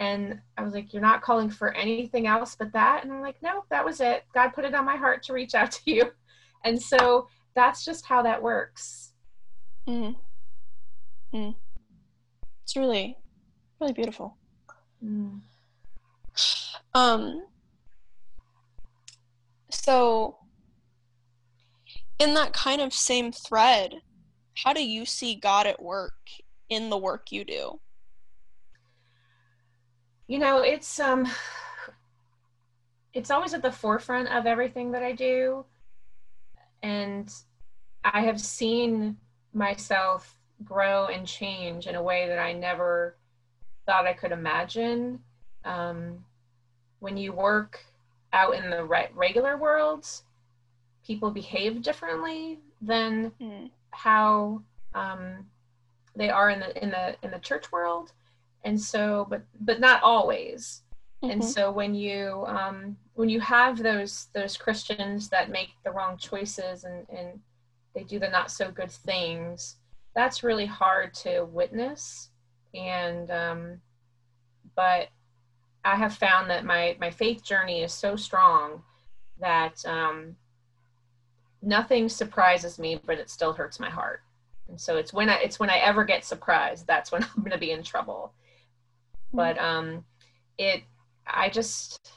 And 0.00 0.40
I 0.58 0.62
was 0.62 0.74
like, 0.74 0.92
You're 0.92 1.02
not 1.02 1.22
calling 1.22 1.50
for 1.50 1.72
anything 1.72 2.26
else 2.28 2.54
but 2.56 2.72
that? 2.72 3.02
And 3.02 3.12
I'm 3.12 3.20
like, 3.20 3.42
No, 3.42 3.64
that 3.70 3.84
was 3.84 4.00
it. 4.00 4.24
God 4.32 4.50
put 4.50 4.64
it 4.64 4.74
on 4.74 4.84
my 4.84 4.96
heart 4.96 5.24
to 5.24 5.32
reach 5.32 5.56
out 5.56 5.72
to 5.84 5.90
you. 5.90 6.12
And 6.64 6.80
so 6.80 7.26
that's 7.54 7.84
just 7.84 8.06
how 8.06 8.22
that 8.22 8.40
works. 8.40 9.12
Mm. 9.88 10.14
Mm. 11.34 11.56
It's 12.62 12.76
really, 12.76 13.18
really 13.80 13.92
beautiful. 13.92 14.36
Mm. 15.04 15.40
Um, 16.94 17.44
so, 19.70 20.36
in 22.18 22.34
that 22.34 22.52
kind 22.52 22.80
of 22.80 22.92
same 22.92 23.32
thread, 23.32 23.94
how 24.56 24.72
do 24.72 24.84
you 24.84 25.04
see 25.04 25.34
God 25.34 25.66
at 25.66 25.82
work 25.82 26.14
in 26.68 26.90
the 26.90 26.98
work 26.98 27.32
you 27.32 27.44
do? 27.44 27.80
You 30.26 30.38
know, 30.38 30.62
it's 30.62 31.00
um 31.00 31.26
it's 33.12 33.30
always 33.30 33.54
at 33.54 33.62
the 33.62 33.72
forefront 33.72 34.28
of 34.28 34.46
everything 34.46 34.92
that 34.92 35.02
I 35.02 35.12
do. 35.12 35.64
And 36.82 37.32
I 38.04 38.22
have 38.22 38.40
seen 38.40 39.16
myself 39.52 40.36
grow 40.64 41.06
and 41.06 41.26
change 41.26 41.86
in 41.86 41.94
a 41.94 42.02
way 42.02 42.28
that 42.28 42.38
I 42.38 42.52
never 42.52 43.16
thought 43.86 44.06
I 44.06 44.12
could 44.12 44.32
imagine. 44.32 45.20
Um, 45.64 46.24
when 47.00 47.16
you 47.16 47.32
work 47.32 47.84
out 48.32 48.54
in 48.54 48.70
the 48.70 48.84
re- 48.84 49.10
regular 49.14 49.56
world, 49.56 50.06
people 51.06 51.30
behave 51.30 51.82
differently 51.82 52.58
than 52.80 53.32
mm. 53.40 53.70
how 53.90 54.62
um, 54.94 55.46
they 56.16 56.30
are 56.30 56.50
in 56.50 56.60
the 56.60 56.82
in 56.82 56.90
the 56.90 57.16
in 57.22 57.30
the 57.30 57.38
church 57.38 57.72
world, 57.72 58.12
and 58.64 58.80
so 58.80 59.26
but 59.28 59.42
but 59.60 59.80
not 59.80 60.02
always. 60.02 60.82
Mm-hmm. 61.22 61.32
And 61.32 61.44
so 61.44 61.70
when 61.70 61.94
you 61.94 62.44
um, 62.46 62.96
when 63.14 63.28
you 63.28 63.40
have 63.40 63.78
those 63.82 64.28
those 64.34 64.56
Christians 64.56 65.28
that 65.28 65.50
make 65.50 65.70
the 65.84 65.90
wrong 65.90 66.16
choices 66.16 66.84
and 66.84 67.06
and 67.08 67.40
they 67.94 68.04
do 68.04 68.18
the 68.18 68.28
not 68.28 68.50
so 68.50 68.70
good 68.70 68.90
things, 68.90 69.76
that's 70.14 70.42
really 70.42 70.66
hard 70.66 71.14
to 71.14 71.44
witness 71.44 72.30
and 72.74 73.30
um, 73.30 73.80
but 74.74 75.08
I 75.84 75.96
have 75.96 76.14
found 76.14 76.50
that 76.50 76.64
my 76.64 76.96
my 77.00 77.10
faith 77.10 77.44
journey 77.44 77.82
is 77.82 77.92
so 77.92 78.16
strong 78.16 78.82
that 79.40 79.84
um, 79.86 80.36
nothing 81.60 82.08
surprises 82.08 82.78
me, 82.78 83.00
but 83.04 83.18
it 83.18 83.30
still 83.30 83.52
hurts 83.52 83.80
my 83.80 83.90
heart. 83.90 84.22
And 84.68 84.80
so 84.80 84.96
it's 84.96 85.12
when 85.12 85.28
I 85.28 85.36
it's 85.36 85.58
when 85.58 85.70
I 85.70 85.78
ever 85.78 86.04
get 86.04 86.24
surprised 86.24 86.86
that's 86.86 87.12
when 87.12 87.22
I'm 87.36 87.42
going 87.42 87.52
to 87.52 87.58
be 87.58 87.72
in 87.72 87.82
trouble. 87.82 88.32
Mm-hmm. 89.28 89.36
But 89.36 89.58
um, 89.58 90.04
it 90.58 90.82
I 91.26 91.48
just 91.48 92.12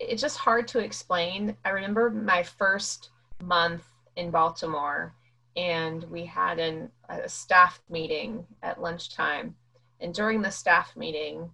it's 0.00 0.22
just 0.22 0.38
hard 0.38 0.66
to 0.68 0.80
explain. 0.80 1.56
I 1.64 1.70
remember 1.70 2.10
my 2.10 2.42
first 2.42 3.10
month 3.42 3.84
in 4.16 4.30
Baltimore 4.30 5.14
and 5.56 6.04
we 6.04 6.24
had 6.24 6.58
an, 6.58 6.90
a 7.08 7.28
staff 7.28 7.80
meeting 7.88 8.44
at 8.62 8.80
lunchtime. 8.80 9.54
And 10.00 10.12
during 10.12 10.42
the 10.42 10.50
staff 10.50 10.96
meeting, 10.96 11.50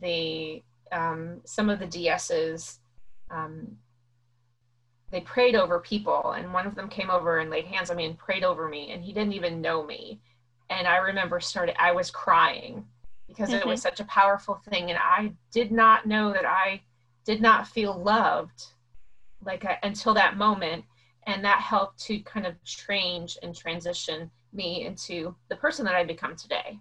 the 0.00 0.62
um, 0.92 1.40
some 1.44 1.68
of 1.68 1.80
the 1.80 1.86
DSs 1.86 2.78
um, 3.30 3.76
they 5.10 5.20
prayed 5.20 5.54
over 5.54 5.78
people, 5.78 6.32
and 6.32 6.52
one 6.52 6.66
of 6.66 6.74
them 6.74 6.88
came 6.88 7.10
over 7.10 7.38
and 7.38 7.50
laid 7.50 7.64
hands 7.64 7.90
on 7.90 7.96
me 7.96 8.06
and 8.06 8.18
prayed 8.18 8.44
over 8.44 8.68
me, 8.68 8.90
and 8.92 9.04
he 9.04 9.12
didn't 9.12 9.34
even 9.34 9.60
know 9.60 9.84
me. 9.84 10.20
And 10.68 10.86
I 10.86 10.96
remember 10.96 11.38
started 11.40 11.80
I 11.80 11.92
was 11.92 12.10
crying 12.10 12.84
because 13.28 13.50
mm-hmm. 13.50 13.58
it 13.60 13.66
was 13.66 13.80
mm-hmm. 13.80 13.88
such 13.88 14.00
a 14.00 14.04
powerful 14.04 14.60
thing, 14.68 14.90
and 14.90 14.98
I 14.98 15.32
did 15.52 15.70
not 15.70 16.06
know 16.06 16.32
that 16.32 16.44
I 16.44 16.82
did 17.24 17.40
not 17.40 17.68
feel 17.68 17.96
loved 17.96 18.64
like 19.44 19.64
I, 19.64 19.78
until 19.82 20.14
that 20.14 20.36
moment 20.36 20.84
and 21.26 21.44
that 21.44 21.60
helped 21.60 21.98
to 22.04 22.18
kind 22.20 22.46
of 22.46 22.62
change 22.64 23.36
and 23.42 23.54
transition 23.54 24.30
me 24.52 24.86
into 24.86 25.34
the 25.48 25.56
person 25.56 25.84
that 25.84 25.94
I 25.94 26.04
become 26.04 26.36
today. 26.36 26.78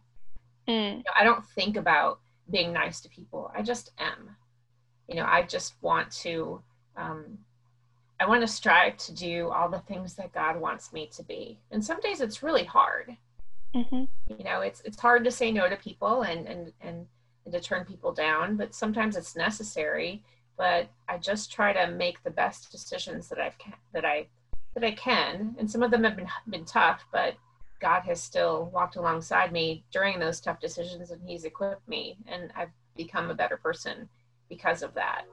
Mm. 0.67 0.97
You 0.97 0.97
know, 0.97 1.13
I 1.19 1.23
don't 1.23 1.45
think 1.45 1.77
about 1.77 2.19
being 2.51 2.71
nice 2.71 3.01
to 3.01 3.09
people. 3.09 3.51
I 3.55 3.61
just 3.61 3.91
am. 3.97 4.29
You 5.07 5.15
know, 5.15 5.25
I 5.25 5.43
just 5.43 5.75
want 5.81 6.11
to. 6.11 6.61
Um, 6.95 7.39
I 8.19 8.25
want 8.25 8.41
to 8.41 8.47
strive 8.47 8.95
to 8.97 9.13
do 9.13 9.49
all 9.49 9.67
the 9.67 9.79
things 9.79 10.15
that 10.15 10.31
God 10.31 10.59
wants 10.59 10.93
me 10.93 11.09
to 11.17 11.23
be. 11.23 11.59
And 11.71 11.83
some 11.83 11.99
days 11.99 12.21
it's 12.21 12.41
really 12.41 12.63
hard. 12.63 13.17
Mm-hmm. 13.75 14.05
You 14.37 14.43
know, 14.43 14.61
it's 14.61 14.81
it's 14.85 14.99
hard 14.99 15.25
to 15.25 15.31
say 15.31 15.51
no 15.51 15.67
to 15.67 15.75
people 15.75 16.21
and 16.21 16.47
and 16.47 16.71
and, 16.81 17.05
and 17.45 17.53
to 17.53 17.59
turn 17.59 17.83
people 17.83 18.13
down, 18.13 18.55
but 18.55 18.73
sometimes 18.73 19.17
it's 19.17 19.35
necessary 19.35 20.23
but 20.57 20.87
I 21.07 21.17
just 21.17 21.51
try 21.51 21.73
to 21.73 21.91
make 21.91 22.23
the 22.23 22.31
best 22.31 22.71
decisions 22.71 23.27
that 23.29 23.39
I've 23.39 23.57
that 23.93 24.05
I 24.05 24.27
that 24.75 24.83
I 24.83 24.91
can. 24.91 25.55
And 25.57 25.69
some 25.69 25.81
of 25.81 25.91
them 25.91 26.03
have 26.03 26.15
been 26.15 26.29
been 26.47 26.65
tough, 26.65 27.05
but 27.11 27.35
God 27.81 28.01
has 28.01 28.21
still 28.21 28.69
walked 28.73 28.95
alongside 28.95 29.51
me 29.51 29.83
during 29.91 30.19
those 30.19 30.39
tough 30.39 30.59
decisions, 30.59 31.11
and 31.11 31.21
He's 31.25 31.45
equipped 31.45 31.87
me, 31.87 32.17
and 32.27 32.51
I've 32.55 32.71
become 32.95 33.29
a 33.29 33.35
better 33.35 33.57
person 33.57 34.07
because 34.49 34.83
of 34.83 34.93
that. 34.93 35.25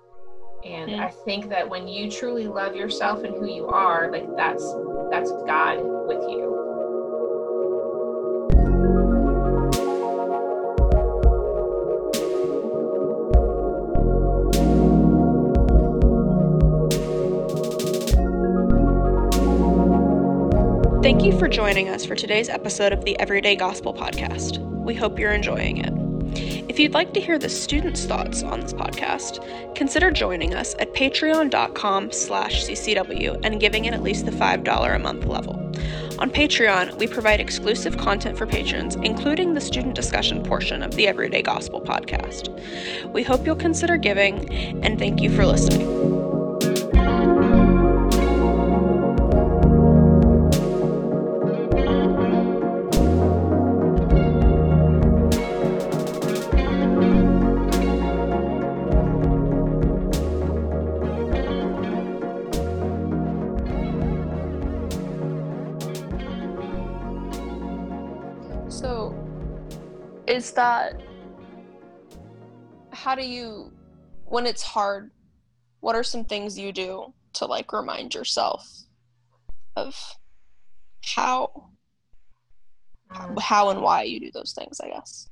And 0.64 0.90
mm-hmm. 0.90 1.02
I 1.02 1.08
think 1.24 1.48
that 1.48 1.68
when 1.68 1.88
you 1.88 2.10
truly 2.10 2.46
love 2.46 2.76
yourself 2.76 3.24
and 3.24 3.34
who 3.34 3.46
you 3.46 3.66
are, 3.66 4.10
like 4.10 4.28
that's 4.36 4.64
that's 5.10 5.30
God 5.46 5.78
with 6.06 6.22
you. 6.28 6.51
Thank 21.22 21.34
you 21.34 21.38
for 21.38 21.46
joining 21.46 21.88
us 21.88 22.04
for 22.04 22.16
today's 22.16 22.48
episode 22.48 22.92
of 22.92 23.04
the 23.04 23.16
Everyday 23.20 23.54
Gospel 23.54 23.94
Podcast. 23.94 24.58
We 24.58 24.92
hope 24.92 25.20
you're 25.20 25.30
enjoying 25.30 25.76
it. 25.76 25.92
If 26.68 26.80
you'd 26.80 26.94
like 26.94 27.14
to 27.14 27.20
hear 27.20 27.38
the 27.38 27.48
students' 27.48 28.04
thoughts 28.06 28.42
on 28.42 28.58
this 28.58 28.72
podcast, 28.72 29.76
consider 29.76 30.10
joining 30.10 30.52
us 30.52 30.74
at 30.80 30.92
patreon.com 30.94 32.10
slash 32.10 32.64
ccw 32.64 33.38
and 33.44 33.60
giving 33.60 33.84
it 33.84 33.94
at 33.94 34.02
least 34.02 34.26
the 34.26 34.32
$5 34.32 34.96
a 34.96 34.98
month 34.98 35.24
level. 35.24 35.54
On 36.18 36.28
Patreon, 36.28 36.98
we 36.98 37.06
provide 37.06 37.38
exclusive 37.38 37.96
content 37.98 38.36
for 38.36 38.44
patrons, 38.44 38.96
including 38.96 39.54
the 39.54 39.60
student 39.60 39.94
discussion 39.94 40.42
portion 40.42 40.82
of 40.82 40.96
the 40.96 41.06
Everyday 41.06 41.42
Gospel 41.42 41.80
podcast. 41.80 42.48
We 43.12 43.22
hope 43.22 43.46
you'll 43.46 43.54
consider 43.54 43.96
giving, 43.96 44.52
and 44.84 44.98
thank 44.98 45.20
you 45.20 45.30
for 45.30 45.46
listening. 45.46 45.91
That 70.62 71.00
how 72.92 73.16
do 73.16 73.26
you 73.26 73.72
when 74.26 74.46
it's 74.46 74.62
hard 74.62 75.10
what 75.80 75.96
are 75.96 76.04
some 76.04 76.24
things 76.24 76.56
you 76.56 76.72
do 76.72 77.12
to 77.32 77.46
like 77.46 77.72
remind 77.72 78.14
yourself 78.14 78.84
of 79.74 79.96
how 81.04 81.70
how 83.40 83.70
and 83.70 83.82
why 83.82 84.02
you 84.02 84.20
do 84.20 84.30
those 84.32 84.52
things 84.52 84.80
i 84.80 84.88
guess? 84.88 85.28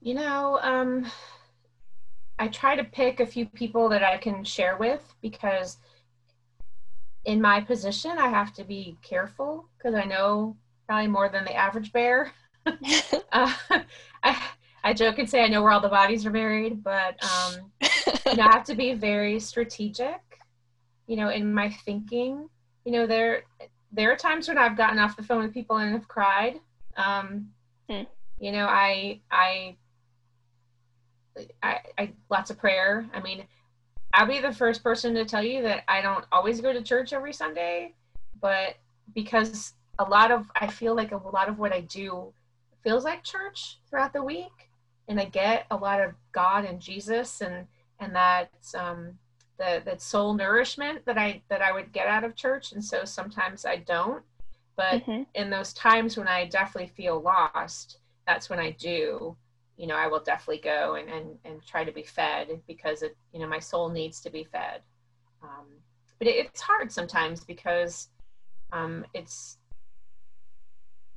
You 0.00 0.14
know 0.14 0.58
um 0.62 1.06
i 2.38 2.48
try 2.48 2.74
to 2.74 2.84
pick 2.84 3.20
a 3.20 3.26
few 3.26 3.46
people 3.46 3.88
that 3.90 4.02
i 4.02 4.16
can 4.16 4.42
share 4.42 4.76
with 4.76 5.04
because 5.22 5.78
in 7.24 7.40
my 7.40 7.60
position 7.60 8.12
i 8.18 8.28
have 8.28 8.52
to 8.54 8.64
be 8.64 8.96
careful 9.02 9.68
because 9.76 9.94
i 9.94 10.04
know 10.04 10.56
probably 10.86 11.08
more 11.08 11.28
than 11.28 11.44
the 11.44 11.54
average 11.54 11.92
bear 11.92 12.32
uh, 13.32 13.52
I, 14.22 14.42
I 14.84 14.92
joke 14.92 15.18
and 15.18 15.28
say 15.28 15.42
I 15.42 15.48
know 15.48 15.62
where 15.62 15.72
all 15.72 15.80
the 15.80 15.88
bodies 15.88 16.24
are 16.26 16.30
buried, 16.30 16.82
but 16.82 17.22
um, 17.22 17.70
you 18.26 18.36
know, 18.36 18.44
I 18.44 18.52
have 18.52 18.64
to 18.64 18.74
be 18.74 18.94
very 18.94 19.40
strategic, 19.40 20.20
you 21.06 21.16
know, 21.16 21.28
in 21.30 21.52
my 21.52 21.70
thinking. 21.70 22.48
You 22.84 22.92
know, 22.92 23.06
there 23.06 23.44
there 23.92 24.12
are 24.12 24.16
times 24.16 24.48
when 24.48 24.58
I've 24.58 24.76
gotten 24.76 24.98
off 24.98 25.16
the 25.16 25.22
phone 25.22 25.42
with 25.42 25.54
people 25.54 25.76
and 25.76 25.92
have 25.92 26.08
cried. 26.08 26.60
Um, 26.96 27.50
hmm. 27.88 28.02
You 28.38 28.52
know, 28.52 28.66
I, 28.66 29.20
I 29.30 29.76
I 31.62 31.78
I 31.96 32.12
lots 32.30 32.50
of 32.50 32.58
prayer. 32.58 33.08
I 33.12 33.20
mean, 33.20 33.44
I'll 34.14 34.26
be 34.26 34.40
the 34.40 34.52
first 34.52 34.82
person 34.82 35.14
to 35.14 35.24
tell 35.24 35.42
you 35.42 35.62
that 35.62 35.84
I 35.88 36.00
don't 36.00 36.24
always 36.32 36.60
go 36.60 36.72
to 36.72 36.82
church 36.82 37.12
every 37.12 37.32
Sunday, 37.32 37.94
but 38.40 38.76
because 39.14 39.74
a 39.98 40.04
lot 40.04 40.30
of 40.30 40.46
I 40.54 40.68
feel 40.68 40.94
like 40.94 41.12
a 41.12 41.16
lot 41.16 41.48
of 41.48 41.58
what 41.58 41.72
I 41.72 41.80
do 41.82 42.32
feels 42.82 43.04
like 43.04 43.22
church 43.24 43.78
throughout 43.88 44.12
the 44.12 44.22
week. 44.22 44.70
And 45.08 45.18
i 45.18 45.24
get 45.24 45.66
a 45.70 45.76
lot 45.76 46.00
of 46.00 46.12
god 46.32 46.64
and 46.64 46.80
jesus 46.80 47.40
and 47.40 47.66
and 47.98 48.14
that 48.14 48.50
um 48.76 49.14
the 49.58 49.82
that 49.84 50.02
soul 50.02 50.34
nourishment 50.34 51.04
that 51.06 51.16
i 51.16 51.42
that 51.48 51.62
i 51.62 51.72
would 51.72 51.92
get 51.92 52.06
out 52.06 52.24
of 52.24 52.36
church. 52.36 52.72
And 52.72 52.84
so 52.84 53.04
sometimes 53.04 53.64
i 53.64 53.76
don't. 53.76 54.22
But 54.76 55.02
mm-hmm. 55.02 55.22
in 55.34 55.50
those 55.50 55.72
times 55.72 56.16
when 56.16 56.28
i 56.28 56.46
definitely 56.46 56.92
feel 56.94 57.20
lost 57.20 57.98
that's 58.26 58.50
when 58.50 58.58
i 58.58 58.70
do 58.72 59.36
you 59.76 59.86
know 59.86 59.96
i 59.96 60.06
will 60.06 60.20
definitely 60.20 60.60
go 60.62 60.96
and 60.96 61.08
and, 61.08 61.38
and 61.44 61.64
try 61.66 61.84
to 61.84 61.92
be 61.92 62.02
fed 62.02 62.60
because 62.66 63.02
it 63.02 63.16
you 63.32 63.40
know 63.40 63.48
my 63.48 63.58
soul 63.58 63.88
needs 63.88 64.20
to 64.20 64.30
be 64.30 64.44
fed. 64.44 64.82
Um, 65.42 65.66
but 66.18 66.28
it, 66.28 66.46
it's 66.46 66.60
hard 66.60 66.92
sometimes 66.92 67.44
because 67.44 68.08
um, 68.72 69.04
it's 69.14 69.57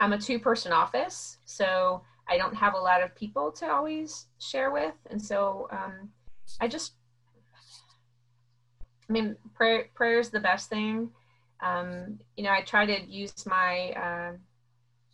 I'm 0.02 0.14
a 0.14 0.18
two 0.18 0.40
person 0.40 0.72
office, 0.72 1.38
so 1.46 2.02
I 2.28 2.36
don't 2.36 2.56
have 2.56 2.74
a 2.74 2.80
lot 2.80 3.04
of 3.04 3.16
people 3.16 3.52
to 3.54 3.70
always 3.70 4.26
share 4.40 4.72
with. 4.72 4.96
And 5.12 5.22
so 5.22 5.68
um, 5.72 6.10
I 6.60 6.68
just, 6.68 6.94
I 9.08 9.14
mean, 9.14 9.36
prayer, 9.54 9.86
prayer 9.94 10.20
is 10.20 10.32
the 10.32 10.40
best 10.40 10.70
thing. 10.70 11.12
Um, 11.62 12.20
you 12.36 12.44
know, 12.44 12.50
I 12.50 12.62
try 12.62 12.88
to 12.88 13.06
use 13.06 13.46
my, 13.46 13.92
uh, 13.92 14.32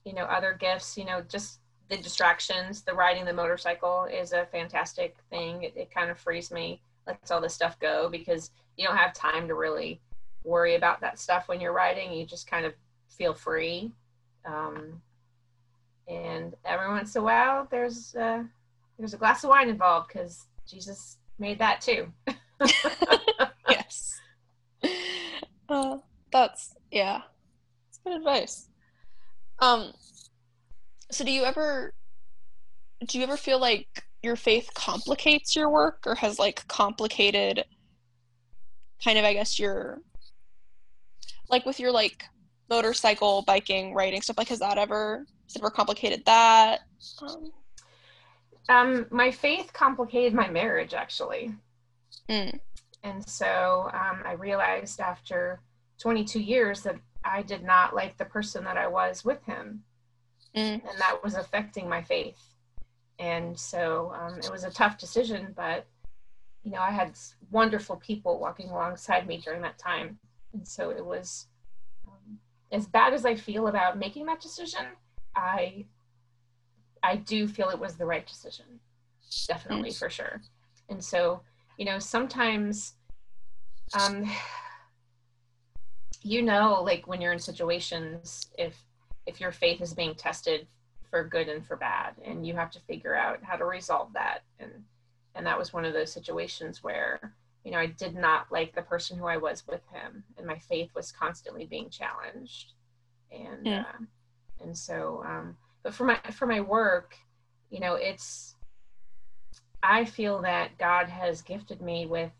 you 0.05 0.13
know, 0.13 0.23
other 0.23 0.57
gifts, 0.57 0.97
you 0.97 1.03
know, 1.03 1.21
just 1.27 1.59
the 1.89 1.97
distractions, 1.97 2.83
the 2.83 2.93
riding 2.93 3.25
the 3.25 3.33
motorcycle 3.33 4.05
is 4.05 4.31
a 4.31 4.45
fantastic 4.45 5.17
thing. 5.29 5.63
It, 5.63 5.73
it 5.75 5.91
kind 5.91 6.09
of 6.09 6.17
frees 6.17 6.49
me, 6.49 6.81
lets 7.05 7.29
all 7.29 7.41
this 7.41 7.53
stuff 7.53 7.77
go 7.81 8.07
because 8.09 8.51
you 8.77 8.87
don't 8.87 8.95
have 8.95 9.13
time 9.13 9.49
to 9.49 9.53
really 9.53 9.99
worry 10.45 10.75
about 10.75 11.01
that 11.01 11.19
stuff 11.19 11.49
when 11.49 11.59
you're 11.59 11.73
riding. 11.73 12.13
You 12.13 12.25
just 12.25 12.49
kind 12.49 12.65
of 12.65 12.73
feel 13.09 13.33
free. 13.33 13.91
Um, 14.47 15.01
and 16.07 16.55
every 16.65 16.87
once 16.87 17.15
in 17.15 17.21
a 17.21 17.25
while, 17.25 17.67
there's 17.69 18.13
there's 18.13 19.13
a 19.13 19.17
glass 19.17 19.43
of 19.43 19.49
wine 19.49 19.69
involved 19.69 20.07
because 20.07 20.45
Jesus 20.67 21.17
made 21.37 21.59
that 21.59 21.81
too. 21.81 22.11
yes. 23.69 24.19
Uh, 25.69 25.97
that's 26.31 26.75
yeah. 26.91 27.21
It's 27.89 27.99
good 28.03 28.15
advice. 28.15 28.69
Um. 29.59 29.93
So, 31.11 31.23
do 31.23 31.31
you 31.31 31.43
ever 31.43 31.93
do 33.05 33.17
you 33.17 33.23
ever 33.23 33.37
feel 33.37 33.59
like 33.59 34.03
your 34.23 34.35
faith 34.35 34.69
complicates 34.73 35.55
your 35.55 35.69
work, 35.69 36.03
or 36.05 36.15
has 36.15 36.39
like 36.39 36.67
complicated 36.67 37.63
kind 39.03 39.17
of, 39.19 39.25
I 39.25 39.33
guess, 39.33 39.59
your 39.59 40.01
like 41.49 41.65
with 41.65 41.79
your 41.79 41.91
like 41.91 42.23
motorcycle, 42.69 43.43
biking, 43.43 43.93
riding 43.93 44.21
stuff? 44.21 44.37
Like, 44.37 44.49
has 44.49 44.59
that 44.59 44.77
ever 44.77 45.25
has 45.45 45.55
it 45.55 45.61
ever 45.61 45.69
complicated 45.69 46.23
that? 46.25 46.81
Um, 47.21 47.51
um, 48.69 49.05
my 49.09 49.31
faith 49.31 49.71
complicated 49.73 50.33
my 50.33 50.49
marriage 50.49 50.93
actually. 50.93 51.53
Mm. 52.29 52.59
And 53.03 53.27
so 53.27 53.89
um, 53.93 54.23
I 54.25 54.33
realized 54.33 54.99
after 54.99 55.61
22 55.99 56.39
years 56.39 56.81
that 56.83 56.95
I 57.23 57.41
did 57.41 57.63
not 57.63 57.95
like 57.95 58.17
the 58.17 58.25
person 58.25 58.63
that 58.65 58.77
I 58.77 58.87
was 58.87 59.23
with 59.23 59.43
him. 59.45 59.83
Mm. 60.55 60.73
And 60.73 60.99
that 60.99 61.23
was 61.23 61.35
affecting 61.35 61.87
my 61.87 62.01
faith. 62.01 62.39
And 63.19 63.57
so 63.57 64.13
um, 64.19 64.39
it 64.39 64.51
was 64.51 64.63
a 64.63 64.71
tough 64.71 64.97
decision, 64.97 65.53
but 65.55 65.85
you 66.63 66.71
know, 66.71 66.81
I 66.81 66.91
had 66.91 67.13
wonderful 67.49 67.95
people 67.95 68.39
walking 68.39 68.69
alongside 68.69 69.25
me 69.25 69.37
during 69.37 69.61
that 69.61 69.77
time. 69.77 70.19
And 70.53 70.67
so 70.67 70.89
it 70.89 71.05
was 71.05 71.47
as 72.71 72.85
bad 72.85 73.13
as 73.13 73.25
I 73.25 73.35
feel 73.35 73.67
about 73.67 73.97
making 73.97 74.25
that 74.25 74.41
decision, 74.41 74.85
I 75.35 75.85
I 77.03 77.17
do 77.17 77.47
feel 77.47 77.69
it 77.69 77.79
was 77.79 77.95
the 77.95 78.05
right 78.05 78.25
decision. 78.25 78.65
Definitely 79.47 79.91
for 79.91 80.09
sure. 80.09 80.41
And 80.89 81.03
so, 81.03 81.41
you 81.77 81.85
know, 81.85 81.99
sometimes 81.99 82.93
um 83.93 84.29
you 86.23 86.41
know 86.41 86.81
like 86.83 87.07
when 87.07 87.21
you're 87.21 87.31
in 87.31 87.39
situations 87.39 88.49
if 88.57 88.75
if 89.25 89.39
your 89.39 89.51
faith 89.51 89.81
is 89.81 89.93
being 89.93 90.15
tested 90.15 90.67
for 91.09 91.23
good 91.23 91.47
and 91.47 91.65
for 91.65 91.77
bad 91.77 92.15
and 92.25 92.45
you 92.45 92.53
have 92.53 92.69
to 92.71 92.79
figure 92.81 93.15
out 93.15 93.39
how 93.43 93.55
to 93.55 93.63
resolve 93.63 94.11
that 94.13 94.39
and 94.59 94.71
and 95.35 95.45
that 95.45 95.57
was 95.57 95.71
one 95.71 95.85
of 95.85 95.93
those 95.93 96.11
situations 96.11 96.83
where 96.83 97.33
you 97.67 97.73
know, 97.73 97.79
I 97.79 97.87
did 97.87 98.15
not 98.15 98.49
like 98.49 98.73
the 98.73 98.81
person 98.81 99.17
who 99.17 99.25
I 99.25 99.35
was 99.35 99.67
with 99.67 99.81
him, 99.91 100.23
and 100.37 100.47
my 100.47 100.57
faith 100.57 100.89
was 100.95 101.11
constantly 101.11 101.65
being 101.65 101.89
challenged. 101.89 102.71
And 103.29 103.67
yeah. 103.67 103.81
uh, 103.81 104.05
and 104.63 104.77
so, 104.77 105.21
um, 105.27 105.57
but 105.83 105.93
for 105.93 106.05
my 106.05 106.17
for 106.31 106.45
my 106.45 106.61
work, 106.61 107.17
you 107.69 107.81
know, 107.81 107.95
it's 107.95 108.55
I 109.83 110.05
feel 110.05 110.41
that 110.43 110.77
God 110.77 111.09
has 111.09 111.41
gifted 111.41 111.81
me 111.81 112.05
with 112.05 112.31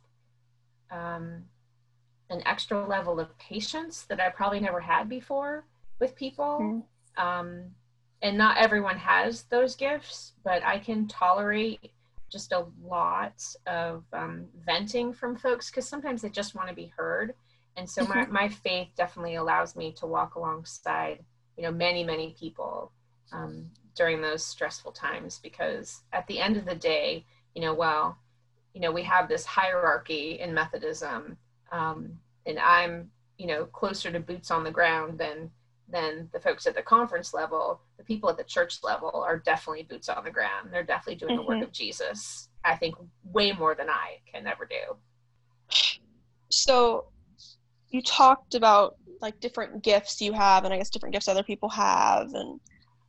um, 0.92 1.44
an 2.30 2.42
extra 2.46 2.88
level 2.88 3.20
of 3.20 3.38
patience 3.38 4.04
that 4.04 4.22
I 4.22 4.30
probably 4.30 4.62
never 4.62 4.80
had 4.80 5.10
before 5.10 5.66
with 6.00 6.16
people. 6.16 6.86
Mm. 7.18 7.22
Um, 7.22 7.64
and 8.22 8.38
not 8.38 8.60
everyone 8.60 8.98
has 8.98 9.42
those 9.44 9.76
gifts, 9.76 10.32
but 10.46 10.64
I 10.64 10.80
can 10.80 11.06
tolerate 11.06 11.92
just 12.30 12.52
a 12.52 12.66
lot 12.84 13.44
of 13.66 14.04
um, 14.14 14.46
venting 14.66 15.14
from 15.14 15.36
folks 15.36 15.70
because 15.70 15.88
sometimes 15.88 16.22
they 16.22 16.30
just 16.30 16.56
want 16.56 16.70
to 16.70 16.76
be 16.76 16.92
heard. 16.96 17.34
And 17.76 17.90
so 17.90 18.06
my, 18.06 18.18
mm-hmm. 18.18 18.34
my 18.34 18.50
faith 18.50 18.90
definitely 18.98 19.36
allows 19.36 19.76
me 19.76 19.92
to 19.94 20.08
walk 20.08 20.36
alongside, 20.36 21.24
you 21.56 21.64
know, 21.64 21.72
many, 21.72 22.04
many 22.04 22.36
people 22.38 22.92
um, 23.32 23.70
during 23.96 24.22
those 24.22 24.44
stressful 24.44 24.92
times 24.92 25.40
because 25.42 26.02
at 26.12 26.26
the 26.28 26.40
end 26.40 26.58
of 26.58 26.66
the 26.66 26.76
day, 26.76 27.26
you 27.56 27.62
know, 27.62 27.74
well, 27.74 28.18
you 28.74 28.82
know, 28.82 28.92
we 28.92 29.04
have 29.04 29.28
this 29.28 29.46
hierarchy 29.46 30.40
in 30.40 30.54
Methodism, 30.54 31.38
um, 31.72 32.20
and 32.46 32.60
I'm, 32.60 33.10
you 33.38 33.48
know, 33.48 33.66
closer 33.66 34.12
to 34.12 34.20
boots 34.20 34.52
on 34.52 34.64
the 34.64 34.72
ground 34.72 35.18
than 35.18 35.50
than 35.90 36.30
the 36.34 36.40
folks 36.40 36.68
at 36.68 36.76
the 36.76 36.82
conference 36.82 37.34
level, 37.34 37.82
the 37.98 38.04
people 38.04 38.30
at 38.30 38.38
the 38.38 38.44
church 38.44 38.80
level 38.84 39.24
are 39.26 39.38
definitely 39.38 39.84
boots 39.84 40.10
on 40.10 40.24
the 40.24 40.32
ground. 40.32 40.70
They're 40.72 40.84
definitely 40.84 41.16
doing 41.16 41.38
mm-hmm. 41.38 41.44
the 41.44 41.48
work 41.48 41.56
mm-hmm. 41.58 41.64
of 41.64 41.72
Jesus. 41.72 42.50
I 42.64 42.76
think 42.76 42.96
way 43.24 43.54
more 43.54 43.76
than 43.76 43.90
I 43.90 44.18
can 44.32 44.46
ever 44.48 44.68
do. 44.68 44.98
So, 46.50 47.06
you 47.90 48.02
talked 48.02 48.56
about 48.56 48.96
like 49.22 49.40
different 49.40 49.84
gifts 49.84 50.22
you 50.22 50.34
have 50.34 50.66
and 50.66 50.74
I 50.74 50.78
guess 50.78 50.90
different 50.90 51.14
gifts 51.14 51.28
other 51.28 51.44
people 51.44 51.70
have 51.70 52.34
and 52.34 52.60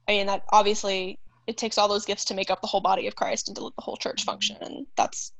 I 0.08 0.12
mean 0.12 0.26
that 0.26 0.42
obviously 0.52 1.18
it 1.46 1.56
takes 1.56 1.78
all 1.78 1.88
those 1.88 2.06
gifts 2.06 2.24
to 2.26 2.34
make 2.34 2.50
up 2.50 2.60
the 2.60 2.66
whole 2.66 2.80
body 2.80 3.06
of 3.06 3.16
Christ 3.16 3.48
and 3.48 3.56
to 3.56 3.64
let 3.64 3.76
the 3.76 3.82
whole 3.82 3.96
church 3.96 4.24
function 4.24 4.56
and 4.60 4.86
that's 4.96 5.32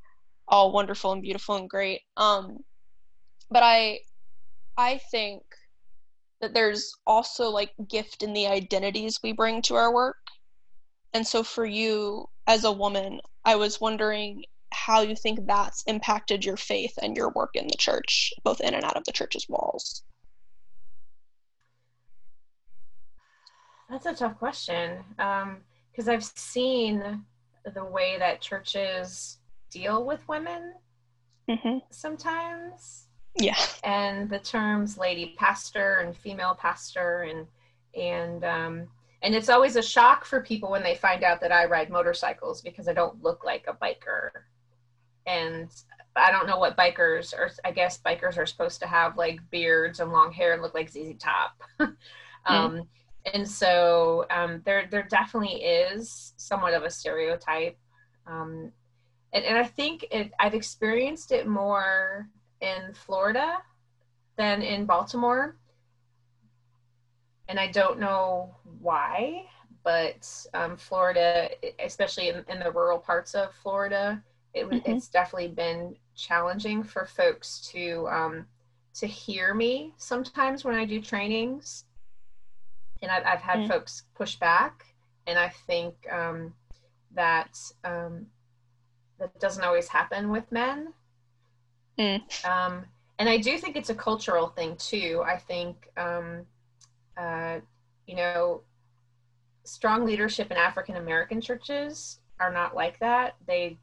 all 0.47 0.73
wonderful 0.73 1.13
and 1.13 1.23
beautiful 1.23 1.57
and 1.57 1.71
great. 1.71 2.01
Um 2.17 2.59
but 3.51 3.63
I 3.63 4.01
I 4.77 4.99
think 5.11 5.43
that 6.41 6.55
there's 6.55 6.95
also 7.07 7.49
like 7.49 7.73
gift 7.89 8.23
in 8.23 8.33
the 8.33 8.47
identities 8.47 9.21
we 9.23 9.33
bring 9.33 9.63
to 9.63 9.75
our 9.75 9.93
work. 9.93 10.17
And 11.15 11.27
so 11.27 11.43
for 11.43 11.65
you 11.65 12.29
as 12.47 12.65
a 12.65 12.73
woman, 12.73 13.21
I 13.45 13.57
was 13.57 13.81
wondering 13.81 14.45
how 14.73 15.01
you 15.01 15.17
think 15.17 15.47
that's 15.47 15.83
impacted 15.85 16.45
your 16.45 16.57
faith 16.57 16.93
and 17.03 17.17
your 17.17 17.31
work 17.31 17.51
in 17.55 17.67
the 17.67 17.77
church, 17.77 18.33
both 18.45 18.61
in 18.61 18.75
and 18.75 18.85
out 18.85 18.97
of 18.97 19.05
the 19.05 19.13
church's 19.13 19.47
walls. 19.49 20.03
That's 23.91 24.07
a 24.07 24.15
tough 24.15 24.39
question 24.39 24.99
because 25.17 26.09
um, 26.09 26.09
I've 26.09 26.25
seen 26.25 27.25
the 27.75 27.85
way 27.85 28.19
that 28.19 28.41
churches 28.41 29.39
deal 29.71 30.05
with 30.05 30.21
women 30.29 30.75
mm-hmm. 31.49 31.79
sometimes. 31.91 33.08
Yeah. 33.37 33.59
And 33.85 34.29
the 34.29 34.39
terms 34.39 34.99
lady 34.99 35.35
pastor 35.39 35.99
and 36.05 36.17
female 36.17 36.55
pastor 36.55 37.23
and 37.23 37.47
and 37.95 38.45
um, 38.45 38.89
and 39.23 39.35
it's 39.35 39.49
always 39.49 39.77
a 39.77 39.83
shock 39.83 40.25
for 40.25 40.41
people 40.41 40.71
when 40.71 40.83
they 40.83 40.95
find 40.95 41.25
out 41.25 41.41
that 41.41 41.53
I 41.53 41.65
ride 41.67 41.91
motorcycles 41.91 42.63
because 42.63 42.89
I 42.89 42.93
don't 42.93 43.23
look 43.23 43.45
like 43.45 43.67
a 43.67 43.75
biker. 43.75 44.31
And 45.27 45.71
I 46.17 46.31
don't 46.31 46.47
know 46.47 46.59
what 46.59 46.77
bikers 46.77 47.35
are. 47.35 47.51
I 47.65 47.71
guess 47.71 48.01
bikers 48.01 48.39
are 48.39 48.47
supposed 48.47 48.81
to 48.81 48.87
have 48.87 49.17
like 49.17 49.41
beards 49.51 50.01
and 50.01 50.13
long 50.13 50.33
hair 50.33 50.53
and 50.53 50.63
look 50.63 50.75
like 50.75 50.89
ZZ 50.89 51.15
Top. 51.19 51.61
um, 51.81 51.97
mm 52.47 52.87
and 53.35 53.49
so 53.49 54.27
um, 54.31 54.63
there 54.65 54.87
there 54.91 55.03
definitely 55.03 55.63
is 55.63 56.35
somewhat 56.37 56.75
of 56.75 56.83
a 56.83 56.91
stereotype 56.91 57.77
um, 58.27 58.73
and, 59.33 59.45
and 59.45 59.57
i 59.57 59.65
think 59.65 60.07
it, 60.11 60.33
i've 60.39 60.55
experienced 60.55 61.33
it 61.33 61.47
more 61.47 62.29
in 62.61 62.93
florida 62.93 63.59
than 64.37 64.63
in 64.63 64.85
baltimore 64.85 65.57
and 67.49 67.59
i 67.59 67.67
don't 67.67 67.99
know 67.99 68.55
why 68.81 69.45
but 69.85 70.47
um, 70.55 70.77
florida 70.77 71.49
especially 71.85 72.29
in, 72.29 72.45
in, 72.49 72.59
the 72.59 72.71
rural 72.71 72.99
parts 72.99 73.35
of 73.35 73.55
florida 73.55 74.23
it, 74.55 74.69
mm-hmm. 74.69 74.91
it's 74.91 75.09
definitely 75.09 75.49
been 75.49 75.95
challenging 76.17 76.83
for 76.83 77.07
folks 77.07 77.61
to 77.73 78.09
um, 78.09 78.47
to 78.95 79.07
hear 79.07 79.55
me 79.55 79.93
sometimes 79.97 80.65
when 80.65 80.75
i 80.75 80.85
do 80.85 81.01
trainings 81.01 81.85
and 83.03 83.11
I've, 83.11 83.25
I've 83.25 83.41
had 83.41 83.59
mm. 83.61 83.69
folks 83.69 84.05
push 84.15 84.37
back, 84.37 84.85
and 85.27 85.39
I 85.39 85.49
think 85.67 85.95
um, 86.11 86.55
that 87.15 87.59
um, 87.85 88.27
that 89.19 89.39
doesn't 89.41 89.65
always 89.65 89.89
happen 89.89 90.31
with 90.31 90.51
men. 90.51 90.93
Mm. 91.99 92.45
Um, 92.45 92.85
and 93.19 93.29
I 93.29 93.39
do 93.39 93.59
think 93.59 93.77
it's 93.77 93.91
a 93.91 93.95
cultural 93.95 94.49
thing 94.49 94.77
too. 94.77 95.23
I 95.27 95.37
think, 95.37 95.89
um, 95.97 96.47
uh, 97.17 97.59
you 98.07 98.15
know, 98.15 98.63
strong 99.65 100.05
leadership 100.05 100.51
in 100.51 100.57
African 100.57 100.97
American 100.97 101.41
churches 101.41 102.21
are 102.41 102.53
not 102.53 102.75
like 102.75 102.99
that. 103.01 103.35
They 103.47 103.79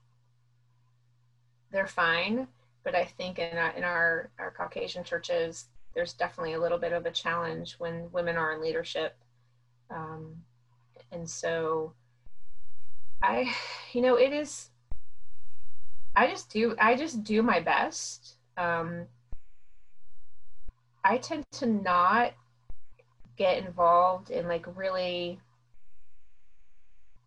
they're 1.71 1.87
fine, 1.87 2.47
but 2.83 2.95
I 2.95 3.03
think 3.03 3.37
in 3.37 3.57
our, 3.57 3.71
in 3.71 3.83
our 3.83 4.29
our 4.39 4.51
Caucasian 4.51 5.03
churches, 5.03 5.65
there's 5.93 6.13
definitely 6.13 6.53
a 6.53 6.59
little 6.61 6.77
bit 6.77 6.93
of 6.93 7.05
a 7.05 7.11
challenge 7.11 7.75
when 7.77 8.09
women 8.11 8.37
are 8.37 8.53
in 8.53 8.61
leadership. 8.61 9.15
Um, 9.89 10.35
and 11.11 11.29
so 11.29 11.93
I, 13.21 13.53
you 13.93 14.01
know, 14.01 14.15
it 14.15 14.33
is, 14.33 14.69
I 16.15 16.27
just 16.27 16.49
do, 16.49 16.75
I 16.79 16.95
just 16.95 17.23
do 17.23 17.41
my 17.41 17.59
best. 17.59 18.37
Um, 18.57 19.05
I 21.03 21.17
tend 21.17 21.43
to 21.53 21.65
not 21.65 22.33
get 23.37 23.57
involved 23.57 24.31
in 24.31 24.47
like 24.47 24.65
really 24.75 25.39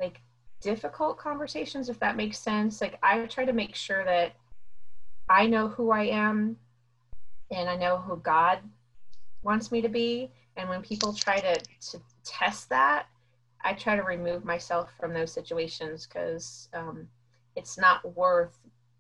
like 0.01 0.21
difficult 0.61 1.19
conversations, 1.19 1.89
if 1.89 2.01
that 2.01 2.17
makes 2.17 2.39
sense. 2.39 2.81
Like 2.81 2.99
I 3.03 3.27
try 3.27 3.45
to 3.45 3.53
make 3.53 3.75
sure 3.75 4.05
that 4.05 4.33
I 5.29 5.47
know 5.47 5.69
who 5.69 5.91
I 5.91 6.05
am 6.05 6.57
and 7.51 7.69
I 7.69 7.77
know 7.77 7.99
who 7.99 8.17
God 8.17 8.61
wants 9.43 9.71
me 9.71 9.81
to 9.83 9.89
be. 9.89 10.31
And 10.57 10.69
when 10.69 10.83
people 10.83 11.13
try 11.13 11.39
to, 11.39 11.61
to 11.91 12.01
test 12.25 12.69
that, 12.71 13.07
I 13.63 13.75
try 13.75 13.97
to 13.97 14.03
remove 14.03 14.45
myself 14.45 14.91
from 14.99 15.13
those 15.13 15.33
situations 15.33 16.07
because 16.07 16.69
um, 16.75 17.09
it's 17.55 17.79
not 17.79 18.17
worth 18.17 18.59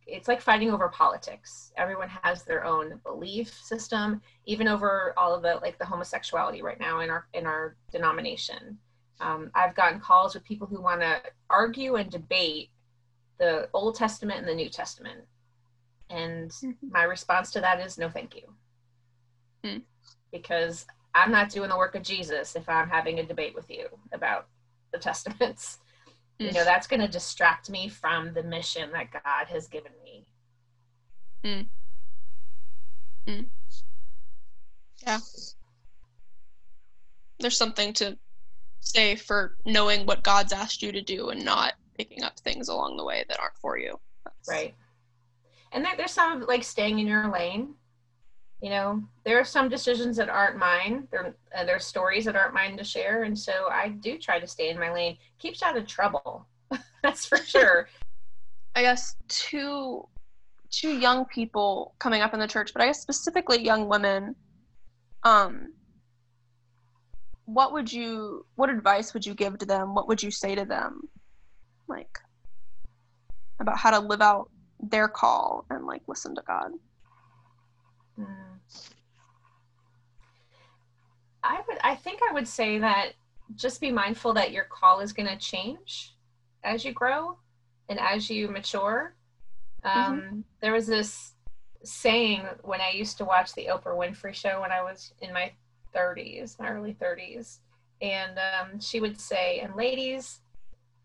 it's 0.08 0.26
like 0.26 0.40
fighting 0.40 0.70
over 0.70 0.88
politics 0.88 1.72
everyone 1.76 2.08
has 2.22 2.42
their 2.42 2.64
own 2.64 2.98
belief 3.04 3.52
system 3.62 4.20
even 4.46 4.66
over 4.66 5.12
all 5.16 5.34
of 5.34 5.42
the 5.42 5.56
like 5.62 5.78
the 5.78 5.84
homosexuality 5.84 6.62
right 6.62 6.80
now 6.80 7.00
in 7.00 7.10
our 7.10 7.26
in 7.34 7.46
our 7.46 7.76
denomination 7.92 8.78
um, 9.20 9.50
i've 9.54 9.74
gotten 9.74 10.00
calls 10.00 10.34
with 10.34 10.44
people 10.44 10.66
who 10.66 10.80
want 10.80 11.00
to 11.00 11.20
argue 11.50 11.96
and 11.96 12.10
debate 12.10 12.70
the 13.38 13.68
old 13.72 13.94
testament 13.94 14.40
and 14.40 14.48
the 14.48 14.54
new 14.54 14.68
testament 14.68 15.20
and 16.10 16.50
mm-hmm. 16.50 16.90
my 16.90 17.02
response 17.02 17.50
to 17.52 17.60
that 17.60 17.80
is 17.80 17.98
no, 17.98 18.08
thank 18.08 18.34
you. 18.36 18.42
Mm. 19.64 19.82
Because 20.32 20.86
I'm 21.14 21.30
not 21.30 21.50
doing 21.50 21.68
the 21.68 21.76
work 21.76 21.94
of 21.94 22.02
Jesus 22.02 22.56
if 22.56 22.68
I'm 22.68 22.88
having 22.88 23.18
a 23.18 23.24
debate 23.24 23.54
with 23.54 23.70
you 23.70 23.88
about 24.12 24.46
the 24.92 24.98
testaments. 24.98 25.78
Mm. 26.40 26.46
You 26.46 26.52
know, 26.52 26.64
that's 26.64 26.86
going 26.86 27.00
to 27.00 27.08
distract 27.08 27.70
me 27.70 27.88
from 27.88 28.32
the 28.32 28.42
mission 28.42 28.90
that 28.92 29.10
God 29.12 29.46
has 29.48 29.66
given 29.68 29.92
me. 30.04 30.26
Mm. 31.44 31.68
Mm. 33.26 33.46
Yeah. 35.06 35.18
There's 37.40 37.56
something 37.56 37.92
to 37.94 38.18
say 38.80 39.16
for 39.16 39.56
knowing 39.64 40.06
what 40.06 40.22
God's 40.22 40.52
asked 40.52 40.82
you 40.82 40.92
to 40.92 41.02
do 41.02 41.28
and 41.28 41.44
not 41.44 41.74
picking 41.96 42.22
up 42.22 42.38
things 42.40 42.68
along 42.68 42.96
the 42.96 43.04
way 43.04 43.24
that 43.28 43.40
aren't 43.40 43.56
for 43.56 43.78
you. 43.78 43.98
That's, 44.24 44.48
right 44.48 44.74
and 45.72 45.84
there, 45.84 45.94
there's 45.96 46.12
some 46.12 46.44
like 46.46 46.64
staying 46.64 46.98
in 46.98 47.06
your 47.06 47.30
lane 47.30 47.74
you 48.60 48.70
know 48.70 49.02
there 49.24 49.38
are 49.38 49.44
some 49.44 49.68
decisions 49.68 50.16
that 50.16 50.28
aren't 50.28 50.58
mine. 50.58 51.06
There 51.10 51.34
uh, 51.56 51.64
there's 51.64 51.86
stories 51.86 52.24
that 52.24 52.36
aren't 52.36 52.54
mine 52.54 52.76
to 52.76 52.84
share 52.84 53.22
and 53.22 53.38
so 53.38 53.52
i 53.70 53.88
do 53.88 54.18
try 54.18 54.38
to 54.38 54.46
stay 54.46 54.70
in 54.70 54.78
my 54.78 54.92
lane. 54.92 55.16
Keeps 55.38 55.62
out 55.62 55.76
of 55.76 55.86
trouble 55.86 56.46
that's 57.02 57.24
for 57.24 57.38
sure. 57.38 57.88
I 58.74 58.82
guess 58.82 59.16
two 59.28 60.06
two 60.70 60.98
young 60.98 61.24
people 61.26 61.94
coming 61.98 62.20
up 62.20 62.34
in 62.34 62.40
the 62.40 62.46
church 62.46 62.72
but 62.74 62.82
i 62.82 62.86
guess 62.86 63.00
specifically 63.00 63.64
young 63.64 63.88
women 63.88 64.36
um 65.22 65.72
what 67.48 67.72
would 67.72 67.90
you 67.90 68.44
what 68.56 68.68
advice 68.68 69.14
would 69.14 69.24
you 69.24 69.32
give 69.34 69.56
to 69.58 69.64
them? 69.64 69.94
What 69.94 70.06
would 70.06 70.22
you 70.22 70.30
say 70.30 70.54
to 70.54 70.66
them 70.66 71.08
like 71.88 72.18
about 73.58 73.78
how 73.78 73.90
to 73.90 74.00
live 74.00 74.20
out 74.20 74.50
their 74.80 75.08
call 75.08 75.64
and 75.70 75.86
like 75.86 76.02
listen 76.06 76.34
to 76.34 76.42
God. 76.46 76.72
Mm. 78.18 78.58
I 81.42 81.60
would 81.66 81.78
I 81.82 81.94
think 81.94 82.20
I 82.28 82.32
would 82.32 82.48
say 82.48 82.78
that 82.78 83.12
just 83.54 83.80
be 83.80 83.90
mindful 83.90 84.34
that 84.34 84.52
your 84.52 84.64
call 84.64 85.00
is 85.00 85.12
going 85.12 85.28
to 85.28 85.36
change 85.36 86.14
as 86.64 86.84
you 86.84 86.92
grow 86.92 87.38
and 87.88 87.98
as 87.98 88.28
you 88.28 88.48
mature. 88.48 89.14
Um, 89.84 90.20
mm-hmm. 90.20 90.40
There 90.60 90.72
was 90.72 90.86
this 90.86 91.32
saying 91.84 92.42
when 92.62 92.80
I 92.80 92.90
used 92.90 93.16
to 93.18 93.24
watch 93.24 93.54
the 93.54 93.68
Oprah 93.70 93.96
Winfrey 93.96 94.34
show 94.34 94.60
when 94.60 94.72
I 94.72 94.82
was 94.82 95.12
in 95.20 95.32
my 95.32 95.52
30s, 95.94 96.58
my 96.58 96.68
early 96.68 96.94
30s, 97.00 97.58
and 98.02 98.38
um, 98.38 98.80
she 98.80 99.00
would 99.00 99.18
say, 99.18 99.60
"And 99.60 99.74
ladies, 99.74 100.40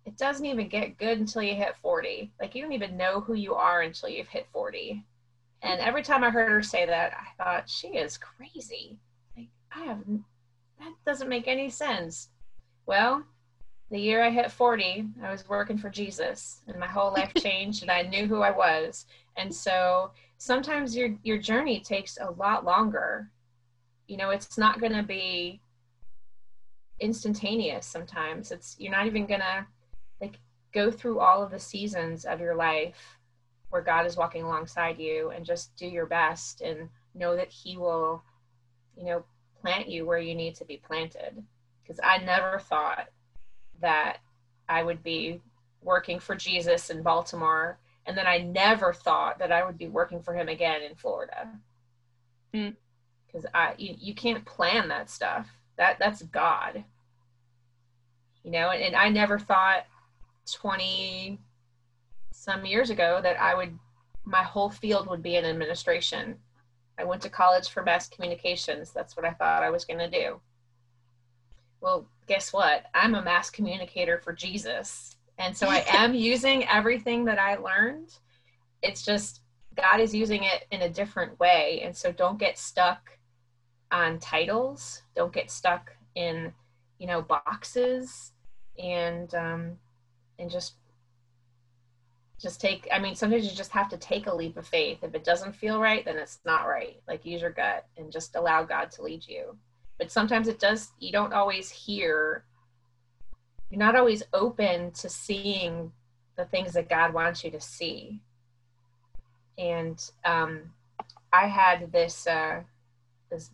it 0.06 0.17
doesn't 0.17 0.45
even 0.45 0.67
get 0.67 0.97
good 0.97 1.19
until 1.19 1.41
you 1.41 1.56
hit 1.56 1.76
40. 1.82 2.32
Like 2.41 2.56
you 2.56 2.62
don't 2.62 2.73
even 2.73 2.97
know 2.97 3.21
who 3.21 3.34
you 3.34 3.56
are 3.56 3.82
until 3.82 4.10
you've 4.10 4.28
hit 4.28 4.47
40. 4.52 5.04
And 5.63 5.80
every 5.80 6.04
time 6.04 6.23
I 6.23 6.30
heard 6.30 6.52
her 6.52 6.62
say 6.62 6.86
that, 6.86 7.13
I 7.13 7.43
thought 7.43 7.69
she 7.69 7.88
is 7.88 8.17
crazy. 8.17 8.99
Like 9.36 9.47
I 9.71 9.86
have 9.86 9.99
that 10.80 10.93
doesn't 11.06 11.30
make 11.30 11.47
any 11.47 11.69
sense. 11.69 12.30
Well, 12.86 13.23
the 13.89 13.99
year 13.99 14.21
I 14.21 14.30
hit 14.30 14.52
40, 14.52 15.06
I 15.23 15.32
was 15.32 15.47
working 15.47 15.78
for 15.78 15.89
Jesus 15.89 16.62
and 16.67 16.78
my 16.78 16.88
whole 16.88 17.13
life 17.13 17.34
changed 17.38 17.82
and 17.82 17.89
I 17.89 18.02
knew 18.02 18.28
who 18.28 18.41
I 18.41 18.52
was. 18.52 19.06
And 19.38 19.54
so 19.54 20.12
sometimes 20.38 20.95
your 20.95 21.15
your 21.23 21.38
journey 21.38 21.80
takes 21.80 22.17
a 22.19 22.32
lot 22.32 22.65
longer. 22.65 23.32
You 24.08 24.17
know, 24.17 24.32
it's 24.32 24.58
not 24.58 24.82
going 24.82 24.93
to 24.93 25.04
be 25.04 25.62
instantaneous 26.99 27.86
sometimes. 27.86 28.52
It's 28.52 28.76
you're 28.80 28.91
not 28.91 29.08
even 29.08 29.26
going 29.26 29.39
to 29.39 29.65
like 30.19 30.39
go 30.73 30.91
through 30.91 31.19
all 31.19 31.41
of 31.41 31.52
the 31.52 31.60
seasons 31.60 32.26
of 32.26 32.41
your 32.41 32.56
life 32.56 33.17
where 33.73 33.81
God 33.81 34.05
is 34.05 34.15
walking 34.15 34.43
alongside 34.43 34.99
you 34.99 35.31
and 35.31 35.43
just 35.43 35.75
do 35.75 35.88
your 35.88 36.05
best 36.05 36.62
and 36.62 36.89
know 37.15 37.36
that 37.36 37.49
he 37.49 37.75
will, 37.75 38.23
you 38.95 39.03
know, 39.03 39.25
plant 39.59 39.89
you 39.89 40.05
where 40.05 40.19
you 40.19 40.36
need 40.36 40.53
to 40.57 40.65
be 40.65 40.77
planted. 40.77 41.43
Because 41.81 41.99
I 42.03 42.19
never 42.19 42.59
thought 42.59 43.07
that 43.81 44.17
I 44.69 44.83
would 44.83 45.01
be 45.01 45.41
working 45.81 46.19
for 46.19 46.36
Jesus 46.36 46.91
in 46.91 47.01
Baltimore. 47.01 47.79
And 48.05 48.15
then 48.15 48.27
I 48.27 48.38
never 48.38 48.93
thought 48.93 49.39
that 49.39 49.51
I 49.51 49.65
would 49.65 49.79
be 49.79 49.88
working 49.88 50.21
for 50.21 50.36
him 50.36 50.49
again 50.49 50.83
in 50.83 50.93
Florida. 50.93 51.49
Mm. 52.53 52.75
Because 53.25 53.47
I 53.55 53.73
you, 53.79 53.95
you 53.97 54.13
can't 54.13 54.45
plan 54.45 54.88
that 54.89 55.09
stuff. 55.09 55.49
That 55.77 55.97
that's 55.97 56.21
God. 56.21 56.83
You 58.43 58.51
know, 58.51 58.69
and, 58.69 58.83
and 58.83 58.95
I 58.95 59.09
never 59.09 59.39
thought 59.39 59.88
20 60.51 61.39
some 62.43 62.65
years 62.65 62.89
ago 62.89 63.21
that 63.23 63.39
I 63.39 63.56
would 63.56 63.79
my 64.25 64.43
whole 64.43 64.69
field 64.69 65.08
would 65.08 65.23
be 65.23 65.36
in 65.36 65.45
administration. 65.45 66.36
I 66.97 67.03
went 67.03 67.21
to 67.23 67.29
college 67.29 67.69
for 67.69 67.84
mass 67.84 68.08
communications. 68.08 68.91
That's 68.91 69.17
what 69.17 69.25
I 69.25 69.32
thought 69.32 69.63
I 69.63 69.69
was 69.69 69.86
going 69.86 69.99
to 69.99 70.10
do. 70.10 70.39
Well, 71.82 72.08
guess 72.27 72.53
what? 72.53 72.86
I'm 72.93 73.15
a 73.15 73.21
mass 73.21 73.49
communicator 73.49 74.19
for 74.19 74.32
Jesus. 74.32 75.17
And 75.38 75.56
so 75.56 75.67
I 75.67 75.84
am 75.89 76.13
using 76.13 76.65
everything 76.67 77.25
that 77.25 77.39
I 77.39 77.56
learned. 77.56 78.17
It's 78.82 79.03
just 79.03 79.41
God 79.75 79.99
is 79.99 80.13
using 80.13 80.43
it 80.43 80.65
in 80.71 80.84
a 80.84 80.89
different 80.89 81.38
way. 81.39 81.82
And 81.84 81.95
so 81.95 82.12
don't 82.12 82.39
get 82.39 82.58
stuck 82.58 83.10
on 83.91 84.19
titles, 84.19 85.01
don't 85.15 85.34
get 85.34 85.51
stuck 85.51 85.91
in, 86.15 86.53
you 86.99 87.08
know, 87.08 87.21
boxes 87.21 88.32
and 88.77 89.34
um 89.36 89.77
and 90.39 90.49
just 90.49 90.75
just 92.43 92.60
take 92.60 92.88
i 92.91 92.99
mean 92.99 93.15
sometimes 93.15 93.45
you 93.45 93.56
just 93.56 93.71
have 93.71 93.88
to 93.88 93.97
take 93.97 94.27
a 94.27 94.36
leap 94.36 94.58
of 94.58 94.67
faith. 94.67 94.99
If 95.01 95.15
it 95.15 95.23
doesn't 95.23 95.56
feel 95.56 95.79
right 95.79 96.03
then 96.03 96.17
it's 96.17 96.39
not 96.45 96.67
right. 96.67 97.01
Like 97.08 97.25
use 97.25 97.41
your 97.41 97.51
gut 97.51 97.88
and 97.97 98.12
just 98.12 98.36
allow 98.36 98.63
god 98.63 98.91
to 98.91 99.01
lead 99.01 99.25
you. 99.25 99.58
But 99.97 100.12
sometimes 100.12 100.49
it 100.49 100.60
does 100.60 100.91
you 100.99 101.13
don't 101.13 101.34
always 101.34 101.69
hear 101.71 102.43
you're 103.69 103.79
not 103.79 103.95
always 103.95 104.21
open 104.34 104.91
to 104.91 105.10
seeing 105.10 105.91
the 106.36 106.45
things 106.45 106.73
that 106.73 106.89
god 106.89 107.13
wants 107.13 107.43
you 107.43 107.49
to 107.51 107.62
see. 107.62 108.19
And 109.58 109.97
um, 110.25 110.73
i 111.32 111.47
had 111.47 111.93
this 111.93 112.27
uh, 112.27 112.62
this 113.32 113.51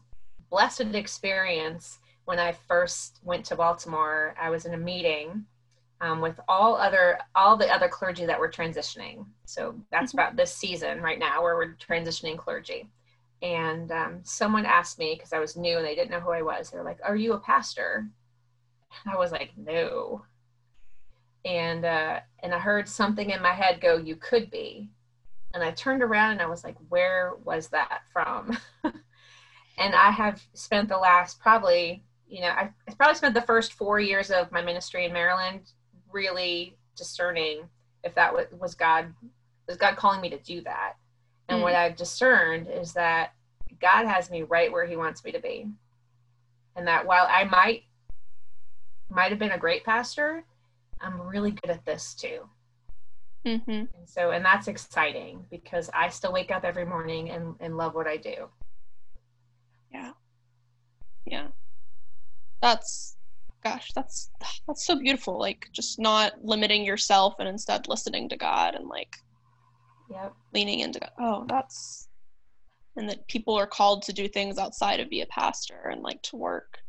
blessed 0.50 0.96
experience 0.96 2.00
when 2.26 2.40
i 2.40 2.52
first 2.52 3.20
went 3.24 3.46
to 3.46 3.56
baltimore. 3.56 4.34
I 4.42 4.50
was 4.50 4.66
in 4.66 4.74
a 4.74 4.78
meeting 4.78 5.46
um, 6.02 6.22
with 6.22 6.40
all 6.48 6.76
other 6.76 7.20
all 7.36 7.58
the 7.58 7.70
other 7.74 7.90
clergy 7.90 8.26
that 8.26 8.40
were 8.40 8.50
transitioning. 8.50 9.26
So 9.46 9.76
that's 9.92 10.12
Mhm. 10.12 10.16
about 10.16 10.36
this 10.36 10.54
season 10.56 11.02
right 11.02 11.20
now 11.20 11.42
where 11.44 11.56
we're 11.56 11.76
transitioning 11.76 12.38
clergy. 12.38 12.90
And 13.42 13.92
um, 13.92 14.24
someone 14.24 14.66
asked 14.66 15.00
me 15.00 15.16
because 15.16 15.34
I 15.34 15.40
was 15.40 15.56
new 15.58 15.78
and 15.78 15.86
they 15.86 15.96
didn't 15.96 16.12
know 16.12 16.20
who 16.20 16.32
I 16.32 16.42
was. 16.42 16.70
They're 16.70 16.84
like, 16.84 17.00
"Are 17.04 17.16
you 17.16 17.34
a 17.34 17.40
pastor?" 17.40 18.10
And 19.06 19.14
I 19.14 19.18
was 19.18 19.32
like, 19.32 19.52
"No." 19.58 20.26
And 21.46 21.86
uh, 21.86 22.20
and 22.44 22.54
I 22.54 22.60
heard 22.60 22.88
something 22.88 23.30
in 23.30 23.42
my 23.42 23.54
head 23.54 23.80
go, 23.82 23.98
"You 23.98 24.16
could 24.16 24.52
be." 24.52 24.90
And 25.54 25.64
I 25.64 25.72
turned 25.72 26.04
around 26.04 26.34
and 26.34 26.42
I 26.42 26.48
was 26.48 26.64
like, 26.64 26.78
"Where 26.90 27.34
was 27.44 27.70
that 27.70 28.02
from?" 28.14 28.58
and 29.78 29.96
I 29.96 30.12
have 30.12 30.42
spent 30.54 30.90
the 30.90 30.98
last 30.98 31.40
probably 31.40 32.04
you 32.28 32.42
know 32.42 32.50
I, 32.50 32.72
I 32.88 32.94
probably 32.98 33.16
spent 33.16 33.34
the 33.34 33.42
first 33.42 33.74
four 33.74 34.00
years 34.00 34.32
of 34.32 34.52
my 34.52 34.62
ministry 34.62 35.06
in 35.06 35.14
Maryland 35.14 35.72
really 36.12 36.78
discerning 36.96 37.70
if 38.04 38.16
that 38.16 38.34
was, 38.34 38.46
was 38.58 38.76
God 38.76 39.14
was 39.68 39.78
God 39.78 39.96
calling 39.98 40.22
me 40.22 40.30
to 40.30 40.40
do 40.40 40.62
that. 40.62 40.94
And 41.48 41.60
Mm. 41.60 41.64
what 41.64 41.76
I've 41.76 41.96
discerned 41.96 42.68
is 42.68 42.94
that 42.94 43.34
God 43.80 44.06
has 44.08 44.30
me 44.32 44.44
right 44.44 44.72
where 44.72 44.86
He 44.86 44.96
wants 44.96 45.24
me 45.24 45.32
to 45.32 45.40
be, 45.40 45.68
and 46.76 46.88
that 46.88 47.06
while 47.06 47.28
I 47.30 47.44
might 47.44 47.84
might 49.10 49.30
have 49.32 49.40
been 49.40 49.52
a 49.52 49.58
great 49.58 49.84
pastor, 49.84 50.44
I'm 51.02 51.20
really 51.22 51.52
good 51.52 51.72
at 51.72 51.86
this 51.86 52.14
too. 52.14 52.48
Mm-hmm. 53.46 53.72
And 53.72 54.08
so, 54.08 54.32
and 54.32 54.44
that's 54.44 54.68
exciting 54.68 55.46
because 55.50 55.90
I 55.94 56.10
still 56.10 56.34
wake 56.34 56.52
up 56.52 56.64
every 56.64 56.86
morning 56.86 57.30
and, 57.32 57.56
and 57.60 57.78
love 57.78 57.96
what 57.96 58.06
I 58.06 58.18
do. 58.18 58.50
Yeah. 59.92 60.12
Yeah. 61.26 61.48
That's 62.62 63.16
gosh, 63.72 63.92
that's 63.94 64.30
that's 64.68 64.86
so 64.86 64.98
beautiful. 65.00 65.40
Like 65.40 65.68
just 65.72 66.00
not 66.00 66.34
limiting 66.44 66.86
yourself 66.86 67.36
and 67.40 67.48
instead 67.48 67.88
listening 67.88 68.30
to 68.30 68.38
God 68.38 68.76
and 68.76 68.88
like 68.88 69.16
Yep. 70.10 70.34
leaning 70.54 70.80
into 70.80 71.00
God. 71.00 71.12
Oh, 71.20 71.46
that's 71.48 72.08
and 72.96 73.08
that 73.10 73.28
people 73.28 73.56
are 73.56 73.68
called 73.68 74.02
to 74.04 74.14
do 74.14 74.28
things 74.28 74.58
outside 74.58 75.00
of 75.00 75.10
be 75.10 75.22
a 75.22 75.26
pastor 75.28 75.90
and 75.92 76.02
like 76.02 76.22
to 76.24 76.36
work 76.36 76.80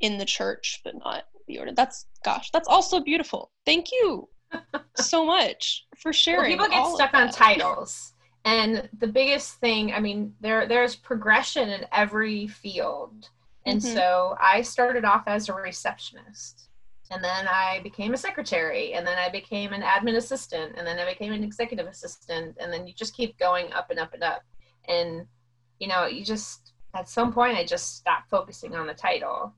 in 0.00 0.16
the 0.18 0.24
church 0.24 0.80
but 0.82 0.94
not 1.04 1.24
be 1.46 1.58
ordained. 1.58 1.76
That's 1.76 2.06
gosh, 2.24 2.50
that's 2.50 2.68
also 2.68 3.00
beautiful. 3.00 3.50
Thank 3.66 3.92
you 3.92 4.28
so 4.96 5.24
much 5.26 5.84
for 5.98 6.08
Well, 6.08 6.12
sharing. 6.14 6.50
people 6.50 6.68
get 6.68 6.86
stuck 6.86 7.14
on 7.14 7.30
titles. 7.30 8.14
And 8.46 8.88
the 8.98 9.06
biggest 9.06 9.56
thing, 9.56 9.92
I 9.92 10.00
mean, 10.00 10.34
there 10.40 10.66
there's 10.66 10.96
progression 10.96 11.68
in 11.68 11.84
every 11.92 12.46
field. 12.46 13.28
And 13.66 13.80
Mhm. 13.80 13.94
so 13.94 14.36
I 14.40 14.62
started 14.62 15.04
off 15.04 15.24
as 15.26 15.48
a 15.48 15.54
receptionist. 15.54 16.68
And 17.10 17.22
then 17.24 17.48
I 17.48 17.80
became 17.82 18.14
a 18.14 18.16
secretary. 18.16 18.94
And 18.94 19.06
then 19.06 19.18
I 19.18 19.28
became 19.28 19.72
an 19.72 19.82
admin 19.82 20.16
assistant. 20.16 20.76
And 20.76 20.86
then 20.86 20.98
I 20.98 21.04
became 21.04 21.32
an 21.32 21.42
executive 21.42 21.86
assistant. 21.86 22.56
And 22.60 22.72
then 22.72 22.86
you 22.86 22.94
just 22.94 23.14
keep 23.14 23.36
going 23.38 23.72
up 23.72 23.90
and 23.90 23.98
up 23.98 24.14
and 24.14 24.22
up. 24.22 24.42
And, 24.86 25.26
you 25.78 25.88
know, 25.88 26.06
you 26.06 26.24
just, 26.24 26.72
at 26.94 27.08
some 27.08 27.32
point, 27.32 27.56
I 27.56 27.64
just 27.64 27.96
stopped 27.96 28.30
focusing 28.30 28.74
on 28.74 28.86
the 28.86 28.94
title. 28.94 29.52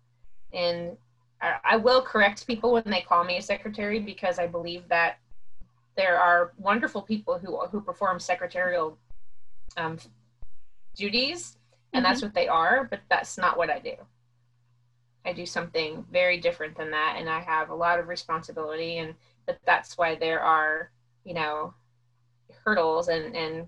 And 0.53 0.97
I, 1.41 1.57
I 1.65 1.77
will 1.77 2.03
correct 2.03 2.47
people 2.47 2.73
when 2.73 2.85
they 2.87 3.03
call 3.03 3.23
me 3.25 3.37
a 3.37 3.43
secretary 3.43 4.01
because 4.01 4.39
I 4.39 4.47
believe 4.47 4.89
that 4.89 5.19
there 5.95 6.19
are 6.19 6.53
wonderful 6.57 7.03
people 7.03 7.39
who 7.39 7.59
who 7.67 7.81
perform 7.81 8.19
secretarial 8.19 8.99
um, 9.77 9.99
duties, 10.97 11.59
and 11.93 12.05
that's 12.05 12.23
what 12.23 12.35
they 12.35 12.49
are. 12.49 12.87
But 12.91 13.01
that's 13.09 13.39
not 13.39 13.57
what 13.57 13.71
I 13.71 13.79
do. 13.79 13.95
I 15.25 15.33
do 15.33 15.47
something 15.47 16.05
very 16.11 16.39
different 16.39 16.77
than 16.77 16.91
that, 16.91 17.17
and 17.19 17.29
I 17.29 17.41
have 17.41 17.71
a 17.71 17.75
lot 17.75 18.01
of 18.01 18.09
responsibility, 18.09 18.99
and 18.99 19.15
but 19.47 19.59
that's 19.65 19.97
why 19.97 20.15
there 20.17 20.41
are 20.41 20.91
you 21.25 21.35
know 21.35 21.75
hurdles 22.65 23.09
and 23.09 23.37
and 23.37 23.67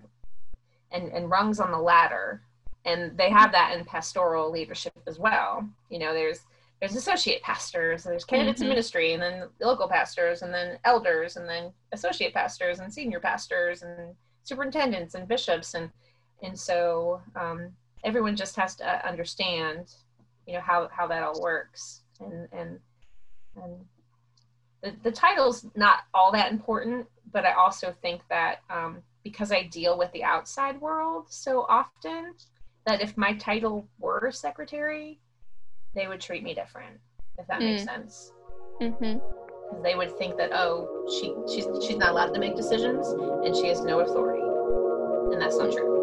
and, 0.91 1.11
and 1.11 1.29
rungs 1.29 1.59
on 1.59 1.71
the 1.71 1.77
ladder, 1.79 2.41
and 2.85 3.17
they 3.17 3.29
have 3.29 3.51
that 3.53 3.77
in 3.77 3.85
pastoral 3.85 4.51
leadership 4.51 4.93
as 5.07 5.17
well. 5.19 5.67
You 5.89 5.99
know, 5.99 6.13
there's 6.13 6.41
there's 6.81 6.95
associate 6.95 7.41
pastors, 7.41 8.03
there's 8.03 8.25
candidates 8.25 8.61
in 8.61 8.67
Mhm. 8.67 8.71
ministry, 8.71 9.13
and 9.13 9.21
then 9.23 9.47
local 9.61 9.87
pastors, 9.87 10.41
and 10.41 10.53
then 10.53 10.77
elders, 10.83 11.37
and 11.37 11.47
then 11.47 11.71
associate 11.93 12.33
pastors, 12.33 12.79
and 12.79 12.93
senior 12.93 13.21
pastors, 13.21 13.81
and 13.81 14.13
superintendents, 14.43 15.15
and 15.15 15.27
bishops, 15.27 15.73
and 15.73 15.89
and 16.43 16.59
so 16.59 17.21
um, 17.37 17.73
everyone 18.05 18.35
just 18.35 18.55
has 18.55 18.75
to 18.75 19.07
understand, 19.07 19.93
you 20.45 20.53
know, 20.53 20.61
how 20.61 20.87
how 20.95 21.07
that 21.07 21.23
all 21.23 21.41
works, 21.41 22.01
and 22.21 22.47
and 22.53 22.79
and 23.61 23.85
the 24.81 24.93
the 25.03 25.11
title's 25.11 25.65
not 25.75 26.03
all 26.13 26.31
that 26.31 26.51
important, 26.51 27.07
but 27.33 27.45
I 27.45 27.53
also 27.53 27.93
think 28.01 28.21
that 28.29 28.59
um, 28.69 28.99
because 29.23 29.51
I 29.51 29.63
deal 29.63 29.97
with 29.97 30.11
the 30.13 30.23
outside 30.23 30.79
world 30.79 31.25
so 31.29 31.65
often, 31.67 32.35
that 32.85 33.01
if 33.01 33.17
my 33.17 33.33
title 33.33 33.87
were 33.99 34.31
secretary, 34.31 35.19
they 35.95 36.07
would 36.07 36.21
treat 36.21 36.43
me 36.43 36.53
different, 36.53 36.97
if 37.39 37.47
that 37.47 37.59
makes 37.59 37.83
sense. 37.83 38.31
Mm-hmm. 38.79 39.81
They 39.81 39.95
would 39.95 40.15
think 40.17 40.37
that 40.37 40.51
oh, 40.53 41.07
she 41.19 41.33
she's 41.51 41.65
she's 41.85 41.97
not 41.97 42.11
allowed 42.11 42.33
to 42.35 42.39
make 42.39 42.55
decisions 42.55 43.07
and 43.07 43.55
she 43.55 43.67
has 43.67 43.81
no 43.81 44.01
authority, 44.01 44.43
and 45.33 45.41
that's 45.41 45.57
not 45.57 45.71
true. 45.73 45.94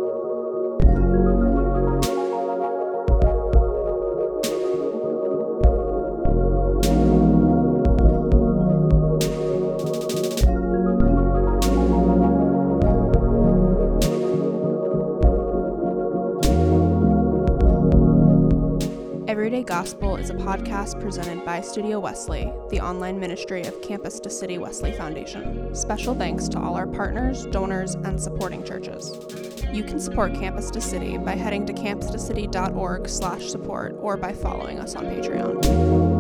Is 20.23 20.31
a 20.31 20.35
podcast 20.35 21.01
presented 21.01 21.45
by 21.45 21.61
Studio 21.61 21.99
Wesley, 21.99 22.53
the 22.71 22.81
online 22.81 23.19
ministry 23.19 23.63
of 23.63 23.83
Campus 23.83 24.21
to 24.21 24.31
City 24.31 24.57
Wesley 24.57 24.93
Foundation. 24.93 25.75
Special 25.75 26.15
thanks 26.15 26.49
to 26.51 26.61
all 26.61 26.77
our 26.77 26.87
partners, 26.87 27.45
donors, 27.47 27.97
and 27.97 28.23
supporting 28.23 28.63
churches. 28.63 29.19
You 29.73 29.83
can 29.83 29.99
support 29.99 30.33
Campus 30.35 30.71
to 30.71 30.81
City 30.81 31.19
by 31.19 31.33
heading 31.33 31.67
to 31.67 31.73
campustocity.org/support 31.73 33.97
or 34.01 34.17
by 34.17 34.33
following 34.33 34.79
us 34.79 34.95
on 34.95 35.07
Patreon. 35.07 36.12